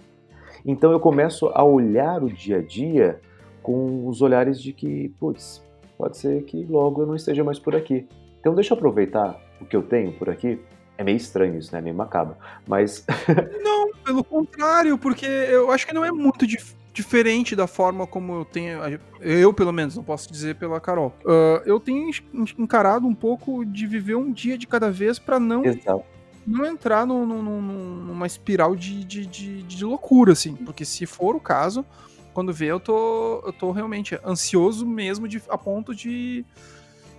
[0.64, 3.20] Então eu começo a olhar o dia a dia
[3.62, 5.62] com os olhares de que, putz,
[5.96, 8.06] pode ser que logo eu não esteja mais por aqui.
[8.40, 10.60] Então deixa eu aproveitar o que eu tenho por aqui.
[10.96, 11.80] É meio estranho isso, né?
[11.80, 12.36] Meio macabro.
[12.66, 13.06] Mas.
[13.62, 18.34] não, pelo contrário, porque eu acho que não é muito difícil diferente da forma como
[18.34, 18.80] eu tenho.
[19.20, 21.14] Eu, pelo menos, não posso dizer pela Carol.
[21.24, 22.10] Uh, eu tenho
[22.58, 25.64] encarado um pouco de viver um dia de cada vez para não.
[25.64, 26.04] Exato.
[26.46, 30.56] Não entrar no, no, no, numa espiral de, de, de, de, loucura, assim.
[30.56, 31.84] Porque se for o caso,
[32.32, 36.44] quando vê, eu tô, eu tô realmente ansioso mesmo de, a ponto de,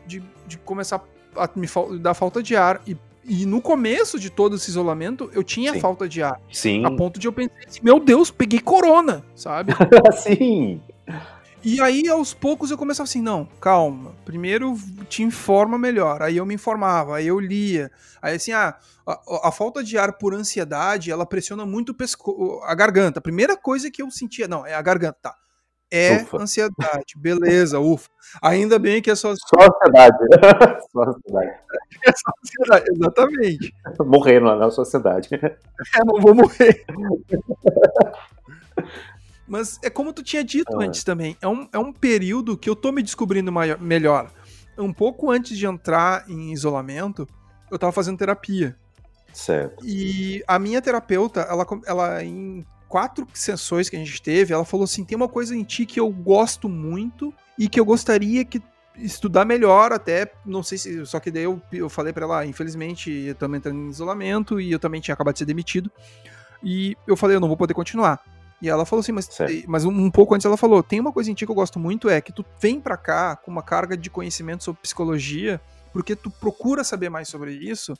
[0.05, 1.03] de, de começar
[1.35, 1.67] a me
[1.99, 2.81] dar falta de ar.
[2.85, 5.79] E e no começo de todo esse isolamento, eu tinha Sim.
[5.79, 6.39] falta de ar.
[6.51, 6.85] Sim.
[6.85, 9.73] A ponto de eu pensar assim, meu Deus, peguei corona, sabe?
[10.17, 10.81] Sim.
[11.63, 14.13] E aí, aos poucos, eu começava assim, não, calma.
[14.25, 14.75] Primeiro
[15.07, 16.23] te informa melhor.
[16.23, 17.91] Aí eu me informava, aí eu lia.
[18.19, 21.95] Aí assim, ah, a, a falta de ar por ansiedade, ela pressiona muito
[22.63, 23.19] a garganta.
[23.19, 25.40] A primeira coisa que eu sentia, não, é a garganta, tá
[25.91, 26.41] é ufa.
[26.41, 27.13] ansiedade.
[27.17, 28.09] Beleza, ufa.
[28.41, 29.33] Ainda bem que é só.
[29.35, 30.17] Só ansiedade.
[30.91, 31.61] só ansiedade.
[32.03, 33.75] É só ansiedade, exatamente.
[33.99, 35.29] Morrer não é só ansiedade.
[35.95, 36.85] É, não vou morrer.
[39.47, 40.83] Mas é como tu tinha dito ah.
[40.83, 41.37] antes também.
[41.41, 44.31] É um, é um período que eu tô me descobrindo maior, melhor.
[44.77, 47.27] Um pouco antes de entrar em isolamento,
[47.69, 48.75] eu tava fazendo terapia.
[49.33, 49.85] Certo.
[49.85, 54.83] E a minha terapeuta, ela, ela em quatro sessões que a gente teve, ela falou
[54.83, 58.61] assim: tem uma coisa em ti que eu gosto muito e que eu gostaria que
[58.97, 62.45] estudar melhor até, não sei se, só que daí eu, eu falei para ela, ah,
[62.45, 65.89] infelizmente, eu também entrando em isolamento e eu também tinha acabado de ser demitido.
[66.61, 68.19] E eu falei, eu não vou poder continuar.
[68.61, 69.29] E ela falou assim, mas,
[69.67, 71.79] mas um, um, pouco antes ela falou, tem uma coisa em ti que eu gosto
[71.79, 75.59] muito, é que tu vem para cá com uma carga de conhecimento sobre psicologia,
[75.93, 77.93] porque tu procura saber mais sobre isso,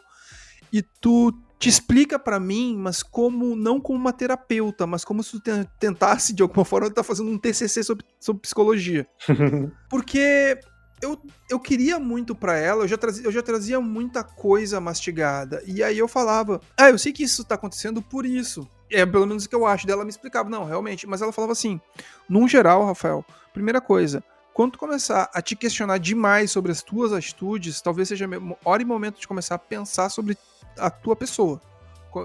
[0.71, 5.39] e tu te explica para mim, mas como não como uma terapeuta, mas como se
[5.39, 9.07] tu tentasse de alguma forma estar tá fazendo um TCC sobre, sobre psicologia.
[9.87, 10.59] Porque
[11.03, 15.61] eu, eu queria muito para ela, eu já, trazia, eu já trazia muita coisa mastigada.
[15.67, 18.67] E aí eu falava, ah, eu sei que isso tá acontecendo por isso.
[18.91, 19.85] É pelo menos o que eu acho.
[19.85, 21.05] Dela me explicava, não, realmente.
[21.05, 21.79] Mas ela falava assim,
[22.27, 27.13] num geral, Rafael, primeira coisa, quando tu começar a te questionar demais sobre as tuas
[27.13, 28.27] atitudes, talvez seja
[28.65, 30.35] hora e momento de começar a pensar sobre
[30.77, 31.61] a tua pessoa.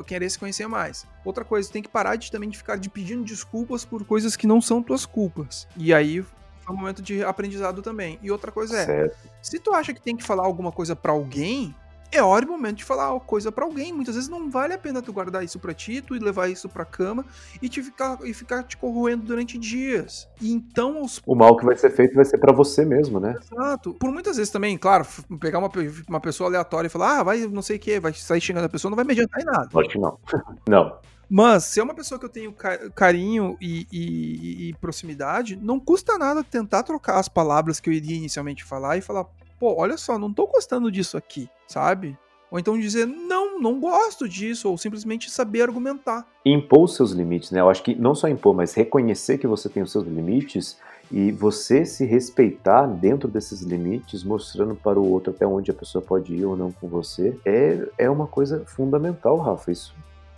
[0.06, 1.06] Querer se conhecer mais.
[1.24, 4.46] Outra coisa, tem que parar de também de ficar de pedindo desculpas por coisas que
[4.46, 5.68] não são tuas culpas.
[5.76, 6.24] E aí
[6.66, 8.18] é um momento de aprendizado também.
[8.20, 9.16] E outra coisa é, certo.
[9.40, 11.74] se tu acha que tem que falar alguma coisa para alguém,
[12.12, 13.92] é hora e momento de falar coisa para alguém.
[13.92, 16.84] Muitas vezes não vale a pena tu guardar isso para ti, tu levar isso pra
[16.84, 17.24] cama
[17.60, 20.28] e te ficar e ficar te corroendo durante dias.
[20.40, 21.20] E então os...
[21.26, 23.34] o mal que vai ser feito vai ser para você mesmo, né?
[23.40, 23.94] Exato.
[23.94, 25.06] Por muitas vezes também, claro,
[25.40, 25.70] pegar uma,
[26.08, 28.70] uma pessoa aleatória e falar, ah, vai não sei o que, vai sair xingando a
[28.70, 29.68] pessoa, não vai me adiantar em nada.
[29.74, 30.18] Acho que não.
[30.68, 30.98] não.
[31.28, 32.54] Mas, se é uma pessoa que eu tenho
[32.94, 38.16] carinho e, e, e, proximidade, não custa nada tentar trocar as palavras que eu iria
[38.16, 39.26] inicialmente falar e falar,
[39.58, 42.16] pô, olha só, não tô gostando disso aqui, sabe?
[42.50, 46.26] Ou então dizer, não, não gosto disso, ou simplesmente saber argumentar.
[46.44, 47.60] Impor os seus limites, né?
[47.60, 50.78] Eu acho que não só impor, mas reconhecer que você tem os seus limites
[51.10, 56.02] e você se respeitar dentro desses limites, mostrando para o outro até onde a pessoa
[56.02, 59.72] pode ir ou não com você, é, é uma coisa fundamental, Rafa.
[59.72, 59.94] Isso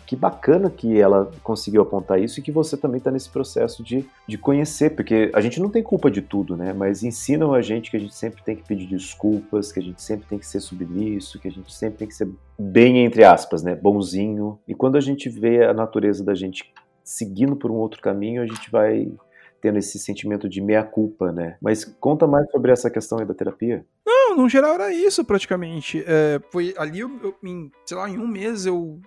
[0.08, 4.08] que bacana que ela conseguiu apontar isso e que você também está nesse processo de,
[4.26, 6.72] de conhecer, porque a gente não tem culpa de tudo, né?
[6.72, 10.00] Mas ensinam a gente que a gente sempre tem que pedir desculpas, que a gente
[10.00, 12.26] sempre tem que ser submisso, que a gente sempre tem que ser
[12.58, 13.76] bem, entre aspas, né?
[13.76, 14.58] Bonzinho.
[14.66, 16.72] E quando a gente vê a natureza da gente
[17.04, 19.12] seguindo por um outro caminho, a gente vai
[19.60, 21.58] tendo esse sentimento de meia-culpa, né?
[21.60, 23.84] Mas conta mais sobre essa questão aí da terapia.
[24.06, 26.02] Não, no geral era isso praticamente.
[26.06, 28.98] É, foi ali, eu, eu, em, sei lá, em um mês eu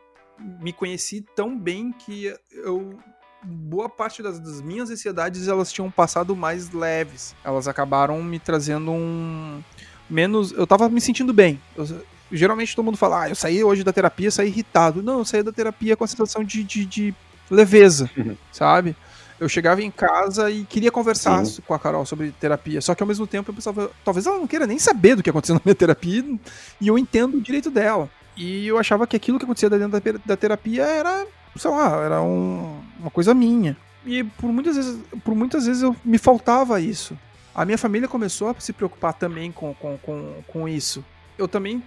[0.59, 2.97] me conheci tão bem que eu
[3.43, 7.35] boa parte das, das, minhas ansiedades elas tinham passado mais leves.
[7.43, 9.63] Elas acabaram me trazendo um
[10.09, 10.51] menos.
[10.51, 11.59] Eu tava me sentindo bem.
[11.75, 11.87] Eu,
[12.31, 15.01] geralmente todo mundo fala, ah, eu saí hoje da terapia, saí irritado.
[15.01, 17.15] Não, eu saí da terapia com a sensação de, de, de
[17.49, 18.09] leveza,
[18.51, 18.95] sabe?
[19.39, 21.63] Eu chegava em casa e queria conversar Sim.
[21.65, 22.79] com a Carol sobre terapia.
[22.79, 25.31] Só que ao mesmo tempo eu pensava, talvez ela não queira nem saber do que
[25.31, 26.23] aconteceu na minha terapia
[26.79, 28.07] e eu entendo o direito dela.
[28.35, 31.25] E eu achava que aquilo que acontecia dentro da, terapia era,
[31.55, 33.75] sei lá, era um, uma coisa minha.
[34.05, 37.17] E por muitas vezes, por muitas vezes eu, me faltava isso.
[37.53, 41.03] A minha família começou a se preocupar também com, com, com, com isso.
[41.37, 41.83] Eu também,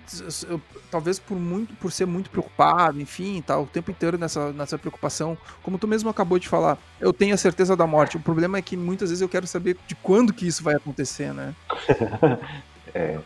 [0.48, 4.76] eu, talvez por muito, por ser muito preocupado, enfim, tá, o tempo inteiro nessa, nessa
[4.76, 8.16] preocupação, como tu mesmo acabou de falar, eu tenho a certeza da morte.
[8.16, 11.32] O problema é que muitas vezes eu quero saber de quando que isso vai acontecer,
[11.32, 11.54] né?
[12.92, 13.18] é,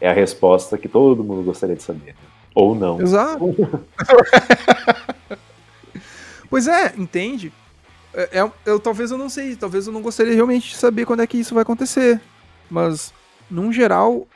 [0.00, 2.16] é a resposta que todo mundo gostaria de saber.
[2.56, 2.98] Ou não.
[3.02, 3.52] Exato.
[6.48, 7.52] pois é, entende?
[8.14, 11.20] É, é, eu talvez eu não sei, talvez eu não gostaria realmente de saber quando
[11.20, 12.18] é que isso vai acontecer.
[12.70, 13.12] Mas,
[13.50, 14.26] num geral,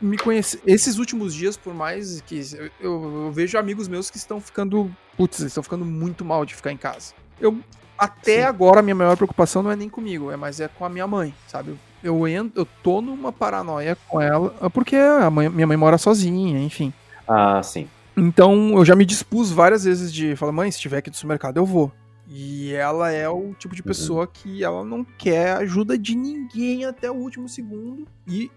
[0.00, 0.60] me conhece.
[0.64, 4.88] Esses últimos dias, por mais que eu, eu, eu, vejo amigos meus que estão ficando.
[5.16, 7.12] Putz, estão ficando muito mal de ficar em casa.
[7.40, 7.58] Eu.
[7.98, 8.42] Até Sim.
[8.42, 11.06] agora, a minha maior preocupação não é nem comigo, é mais é com a minha
[11.06, 11.78] mãe, sabe?
[12.02, 16.60] Eu, entro, eu tô numa paranoia com ela, porque a mãe, minha mãe mora sozinha,
[16.60, 16.92] enfim.
[17.26, 17.88] Ah, sim.
[18.16, 21.56] Então eu já me dispus várias vezes de falar, mãe, se tiver aqui do supermercado,
[21.56, 21.92] eu vou.
[22.26, 23.86] E ela é o tipo de uhum.
[23.86, 24.30] pessoa uhum.
[24.32, 28.06] que ela não quer ajuda de ninguém até o último segundo.
[28.26, 28.50] E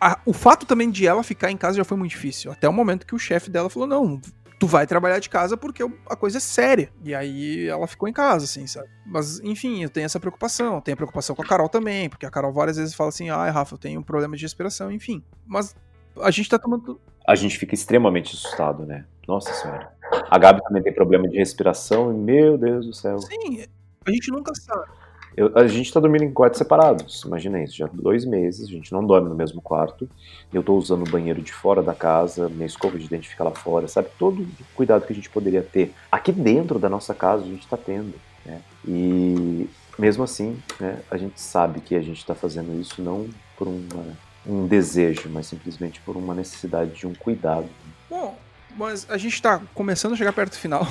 [0.00, 2.50] a, o fato também de ela ficar em casa já foi muito difícil.
[2.50, 4.20] Até o momento que o chefe dela falou: não,
[4.58, 6.90] tu vai trabalhar de casa porque a coisa é séria.
[7.04, 8.88] E aí ela ficou em casa, assim, sabe?
[9.04, 10.76] Mas, enfim, eu tenho essa preocupação.
[10.76, 13.28] Eu tenho a preocupação com a Carol também, porque a Carol várias vezes fala assim:
[13.28, 15.22] ai, Rafa, eu tenho um problema de respiração, enfim.
[15.46, 15.74] Mas
[16.22, 17.00] a gente tá tomando
[17.30, 19.04] a gente fica extremamente assustado, né?
[19.26, 19.92] Nossa senhora.
[20.28, 23.20] A Gabi também tem problema de respiração e, meu Deus do céu.
[23.20, 23.64] Sim,
[24.04, 24.90] a gente nunca sabe.
[25.36, 28.90] Eu, a gente tá dormindo em quartos separados, imagina isso, já dois meses, a gente
[28.90, 30.10] não dorme no mesmo quarto.
[30.52, 33.52] Eu tô usando o banheiro de fora da casa, minha escova de dente fica lá
[33.52, 34.08] fora, sabe?
[34.18, 35.94] Todo o cuidado que a gente poderia ter.
[36.10, 38.14] Aqui dentro da nossa casa a gente tá tendo,
[38.44, 38.60] né?
[38.84, 43.68] E mesmo assim, né, a gente sabe que a gente tá fazendo isso não por
[43.68, 44.16] uma
[44.46, 47.68] um desejo, mas simplesmente por uma necessidade de um cuidado.
[48.08, 48.38] Bom,
[48.76, 50.86] mas a gente está começando a chegar perto do final.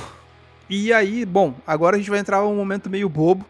[0.70, 3.45] E aí, bom, agora a gente vai entrar um momento meio bobo.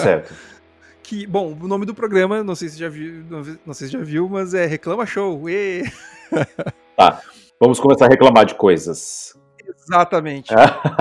[0.00, 0.32] Certo.
[1.02, 3.24] que, bom, o nome do programa, não sei se já viu,
[3.66, 5.48] não sei se já viu, mas é Reclama Show.
[5.50, 5.82] E...
[6.96, 7.22] Tá,
[7.58, 9.34] vamos começar a reclamar de coisas.
[9.66, 10.52] Exatamente.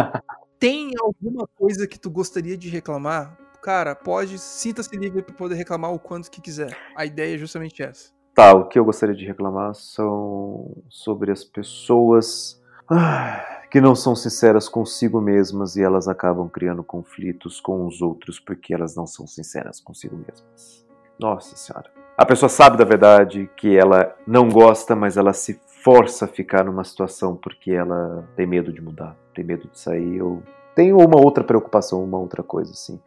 [0.58, 3.38] Tem alguma coisa que tu gostaria de reclamar?
[3.62, 6.78] Cara, pode, sinta-se livre para poder reclamar o quanto que quiser.
[6.96, 8.12] A ideia é justamente essa.
[8.34, 14.16] Tá, o que eu gostaria de reclamar são sobre as pessoas ah, que não são
[14.16, 19.28] sinceras consigo mesmas e elas acabam criando conflitos com os outros porque elas não são
[19.28, 20.88] sinceras consigo mesmas.
[21.20, 21.92] Nossa Senhora.
[22.18, 26.64] A pessoa sabe da verdade que ela não gosta, mas ela se força a ficar
[26.66, 30.42] numa situação porque ela tem medo de mudar, tem medo de sair ou
[30.76, 33.00] tem uma outra preocupação, uma outra coisa assim.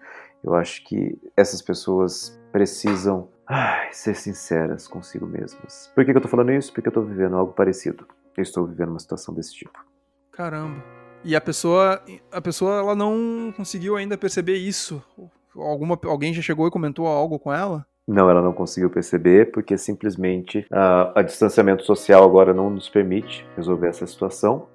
[0.44, 5.90] Eu acho que essas pessoas precisam ai, ser sinceras consigo mesmas.
[5.94, 6.72] Por que, que eu tô falando isso?
[6.72, 8.06] Porque eu tô vivendo algo parecido.
[8.36, 9.78] Eu estou vivendo uma situação desse tipo.
[10.32, 10.82] Caramba.
[11.24, 15.02] E a pessoa, a pessoa ela não conseguiu ainda perceber isso.
[15.54, 17.86] Alguma, alguém já chegou e comentou algo com ela?
[18.08, 23.46] Não, ela não conseguiu perceber porque simplesmente uh, a distanciamento social agora não nos permite
[23.54, 24.66] resolver essa situação.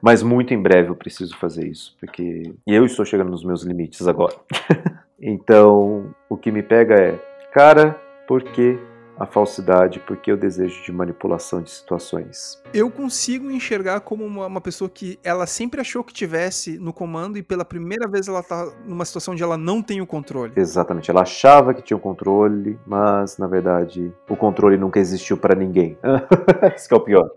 [0.00, 4.06] Mas muito em breve eu preciso fazer isso, porque eu estou chegando nos meus limites
[4.06, 4.34] agora.
[5.20, 7.18] então, o que me pega é,
[7.52, 8.78] cara, por que
[9.18, 12.62] a falsidade, porque o desejo de manipulação de situações.
[12.72, 17.38] Eu consigo enxergar como uma, uma, pessoa que ela sempre achou que tivesse no comando
[17.38, 20.52] e pela primeira vez ela tá numa situação onde ela não tem o controle.
[20.54, 25.54] Exatamente, ela achava que tinha o controle, mas na verdade o controle nunca existiu para
[25.54, 25.96] ninguém.
[26.76, 27.30] Isso que é o pior.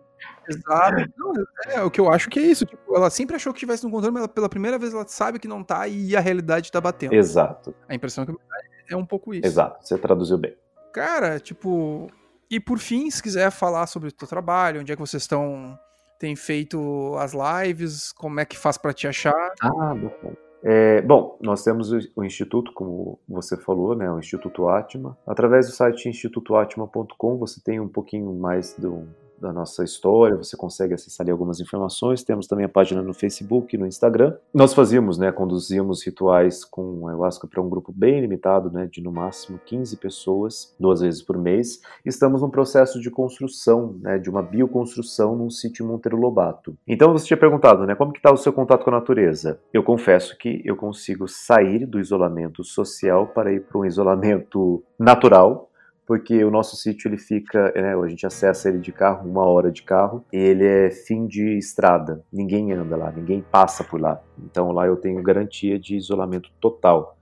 [0.50, 1.14] Exato.
[1.18, 1.34] Não,
[1.68, 2.66] é, o que eu acho que é isso.
[2.66, 5.40] Tipo, ela sempre achou que tivesse no controle, mas ela, pela primeira vez ela sabe
[5.40, 7.14] que não tá e a realidade tá batendo.
[7.14, 7.74] Exato.
[7.88, 9.46] A impressão que eu me dá é um pouco isso.
[9.46, 10.56] Exato, você traduziu bem.
[10.92, 12.10] Cara, tipo.
[12.50, 15.78] E por fim, se quiser falar sobre o teu trabalho, onde é que vocês estão.
[16.18, 19.54] Tem feito as lives, como é que faz para te achar?
[19.62, 20.34] Ah, bom.
[20.62, 25.18] É, bom, nós temos o Instituto, como você falou, né, o Instituto Atma.
[25.26, 29.08] Através do site institutoatma.com você tem um pouquinho mais do,
[29.40, 32.24] da nossa história, você consegue acessar ali algumas informações.
[32.24, 34.36] Temos também a página no Facebook e no Instagram.
[34.54, 39.12] Nós fazíamos, né, conduzíamos rituais com ayahuasca para um grupo bem limitado, né, de no
[39.12, 41.80] máximo 15 pessoas, duas vezes por mês.
[42.06, 46.76] Estamos num processo de construção, né, de uma bioconstrução num sítio Monteiro Lobato.
[46.88, 49.60] Então você tinha perguntado, né, como que está o seu contato com a natureza?
[49.74, 55.69] Eu confesso que eu consigo sair do isolamento social para ir para um isolamento natural,
[56.10, 59.72] porque o nosso sítio ele fica, né, a gente acessa ele de carro, uma hora
[59.72, 64.20] de carro, e ele é fim de estrada, ninguém anda lá, ninguém passa por lá.
[64.44, 67.16] Então lá eu tenho garantia de isolamento total.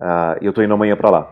[0.00, 1.30] Uh, e eu estou indo amanhã para lá.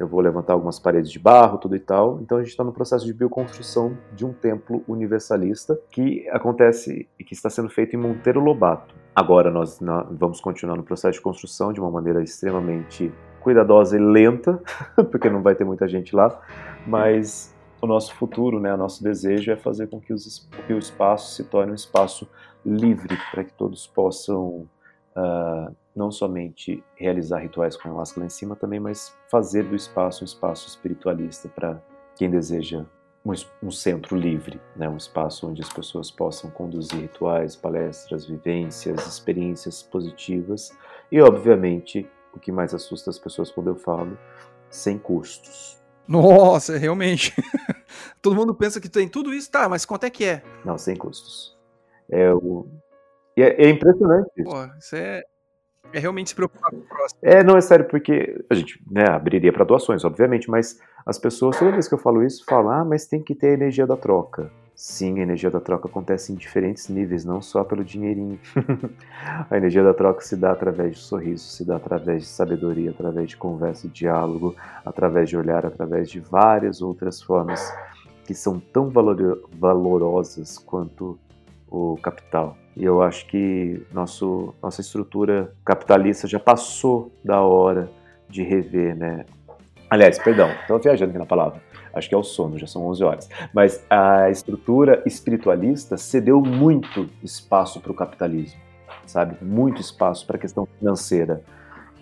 [0.00, 2.18] Eu vou levantar algumas paredes de barro, tudo e tal.
[2.22, 7.24] Então a gente está no processo de bioconstrução de um templo universalista que acontece e
[7.24, 8.94] que está sendo feito em Monteiro Lobato.
[9.14, 9.78] Agora nós
[10.12, 13.12] vamos continuar no processo de construção de uma maneira extremamente
[13.48, 14.62] cuidadosa e lenta,
[15.10, 16.38] porque não vai ter muita gente lá,
[16.86, 20.78] mas o nosso futuro, né, o nosso desejo é fazer com que, os, que o
[20.78, 22.28] espaço se torne um espaço
[22.62, 24.68] livre para que todos possam
[25.16, 30.24] uh, não somente realizar rituais com ayahuasca lá em cima também, mas fazer do espaço
[30.24, 31.80] um espaço espiritualista para
[32.14, 32.84] quem deseja
[33.24, 33.32] um,
[33.62, 39.82] um, centro livre, né, um espaço onde as pessoas possam conduzir rituais, palestras, vivências, experiências
[39.82, 40.76] positivas
[41.10, 44.18] e, obviamente, o que mais assusta as pessoas quando eu falo,
[44.70, 45.78] sem custos.
[46.06, 47.34] Nossa, realmente.
[48.22, 50.42] Todo mundo pensa que tem tudo isso, tá, mas quanto é que é?
[50.64, 51.56] Não, sem custos.
[52.10, 52.66] É, o...
[53.36, 54.50] é, é impressionante isso.
[54.50, 55.22] Pô, isso é,
[55.92, 57.20] é realmente se preocupar com o próximo.
[57.22, 61.58] É, não, é sério, porque a gente né, abriria para doações, obviamente, mas as pessoas,
[61.58, 63.96] toda vez que eu falo isso, falam, ah, mas tem que ter a energia da
[63.96, 64.50] troca.
[64.80, 68.38] Sim, a energia da troca acontece em diferentes níveis, não só pelo dinheirinho.
[69.50, 73.30] a energia da troca se dá através de sorriso, se dá através de sabedoria, através
[73.30, 74.54] de conversa e diálogo,
[74.84, 77.74] através de olhar, através de várias outras formas
[78.24, 81.18] que são tão valor valorosas quanto
[81.68, 82.56] o capital.
[82.76, 87.90] E eu acho que nosso, nossa estrutura capitalista já passou da hora
[88.28, 89.26] de rever, né?
[89.90, 93.04] Aliás, perdão, estou viajando aqui na palavra acho que é o sono, já são 11
[93.04, 93.28] horas.
[93.52, 98.60] Mas a estrutura espiritualista cedeu muito espaço para o capitalismo,
[99.06, 99.36] sabe?
[99.42, 101.42] Muito espaço para a questão financeira.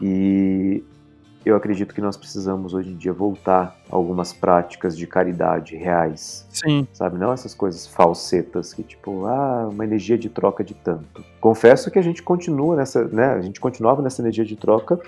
[0.00, 0.84] E
[1.46, 6.44] eu acredito que nós precisamos hoje em dia voltar a algumas práticas de caridade reais.
[6.50, 6.88] Sim.
[6.92, 7.16] Sabe?
[7.16, 11.24] Não essas coisas falsetas que, tipo, ah, uma energia de troca de tanto.
[11.40, 13.26] Confesso que a gente continua nessa, né?
[13.34, 14.98] A gente continuava nessa energia de troca,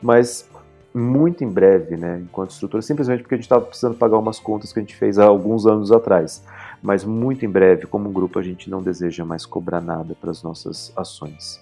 [0.00, 0.48] mas
[0.94, 4.72] muito em breve, né, enquanto estrutura, simplesmente porque a gente estava precisando pagar umas contas
[4.72, 6.44] que a gente fez há alguns anos atrás.
[6.82, 10.42] Mas muito em breve, como grupo, a gente não deseja mais cobrar nada para as
[10.42, 11.60] nossas ações.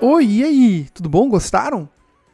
[0.00, 0.88] Oi, e aí?
[0.94, 1.28] Tudo bom?
[1.28, 1.88] Gostaram?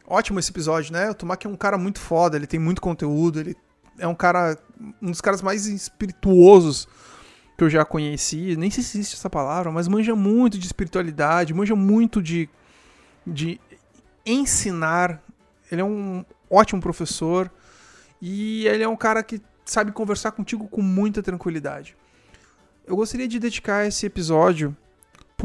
[0.05, 1.09] Ótimo esse episódio, né?
[1.09, 3.57] O Tomaki é um cara muito foda, ele tem muito conteúdo, ele
[3.97, 4.55] é um cara.
[5.01, 6.87] um dos caras mais espirituosos
[7.57, 8.55] que eu já conheci.
[8.55, 12.47] Nem sei se existe essa palavra, mas manja muito de espiritualidade, manja muito de,
[13.25, 13.59] de
[14.23, 15.19] ensinar.
[15.71, 17.51] Ele é um ótimo professor
[18.21, 21.97] e ele é um cara que sabe conversar contigo com muita tranquilidade.
[22.85, 24.77] Eu gostaria de dedicar esse episódio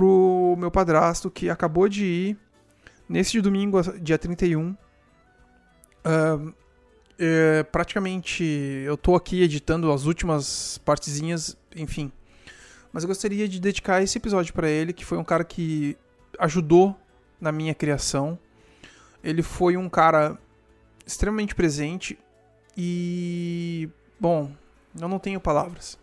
[0.01, 2.39] pro meu padrasto que acabou de ir
[3.07, 4.71] nesse domingo, dia 31.
[4.71, 6.55] Uh,
[7.19, 8.43] é, praticamente
[8.87, 12.11] eu tô aqui editando as últimas partezinhas, enfim.
[12.91, 15.99] Mas eu gostaria de dedicar esse episódio para ele, que foi um cara que
[16.39, 16.99] ajudou
[17.39, 18.39] na minha criação.
[19.23, 20.39] Ele foi um cara
[21.07, 22.19] extremamente presente
[22.75, 23.87] e
[24.19, 24.51] bom,
[24.99, 25.99] eu não tenho palavras.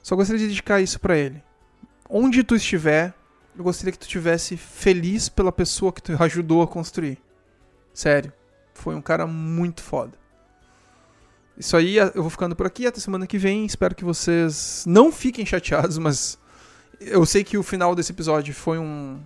[0.00, 1.42] Só gostaria de dedicar isso para ele
[2.08, 3.14] onde tu estiver,
[3.56, 7.18] eu gostaria que tu estivesse feliz pela pessoa que tu ajudou a construir.
[7.92, 8.32] Sério.
[8.74, 10.12] Foi um cara muito foda.
[11.56, 13.64] Isso aí, eu vou ficando por aqui até semana que vem.
[13.64, 16.38] Espero que vocês não fiquem chateados, mas
[17.00, 19.18] eu sei que o final desse episódio foi um,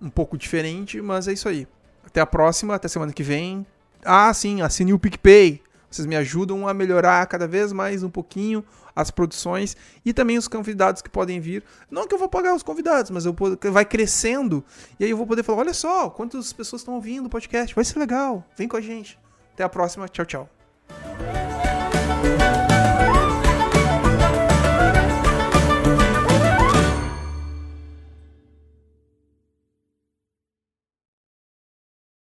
[0.00, 1.68] um pouco diferente, mas é isso aí.
[2.04, 3.64] Até a próxima, até semana que vem.
[4.04, 5.62] Ah, sim, assine o PicPay.
[5.90, 8.64] Vocês me ajudam a melhorar cada vez mais um pouquinho
[8.94, 11.64] as produções e também os convidados que podem vir.
[11.90, 13.34] Não que eu vou pagar os convidados, mas eu
[13.72, 14.64] vai crescendo
[14.98, 17.84] e aí eu vou poder falar: olha só, quantas pessoas estão ouvindo o podcast, vai
[17.84, 19.18] ser legal, vem com a gente.
[19.54, 20.48] Até a próxima, tchau, tchau.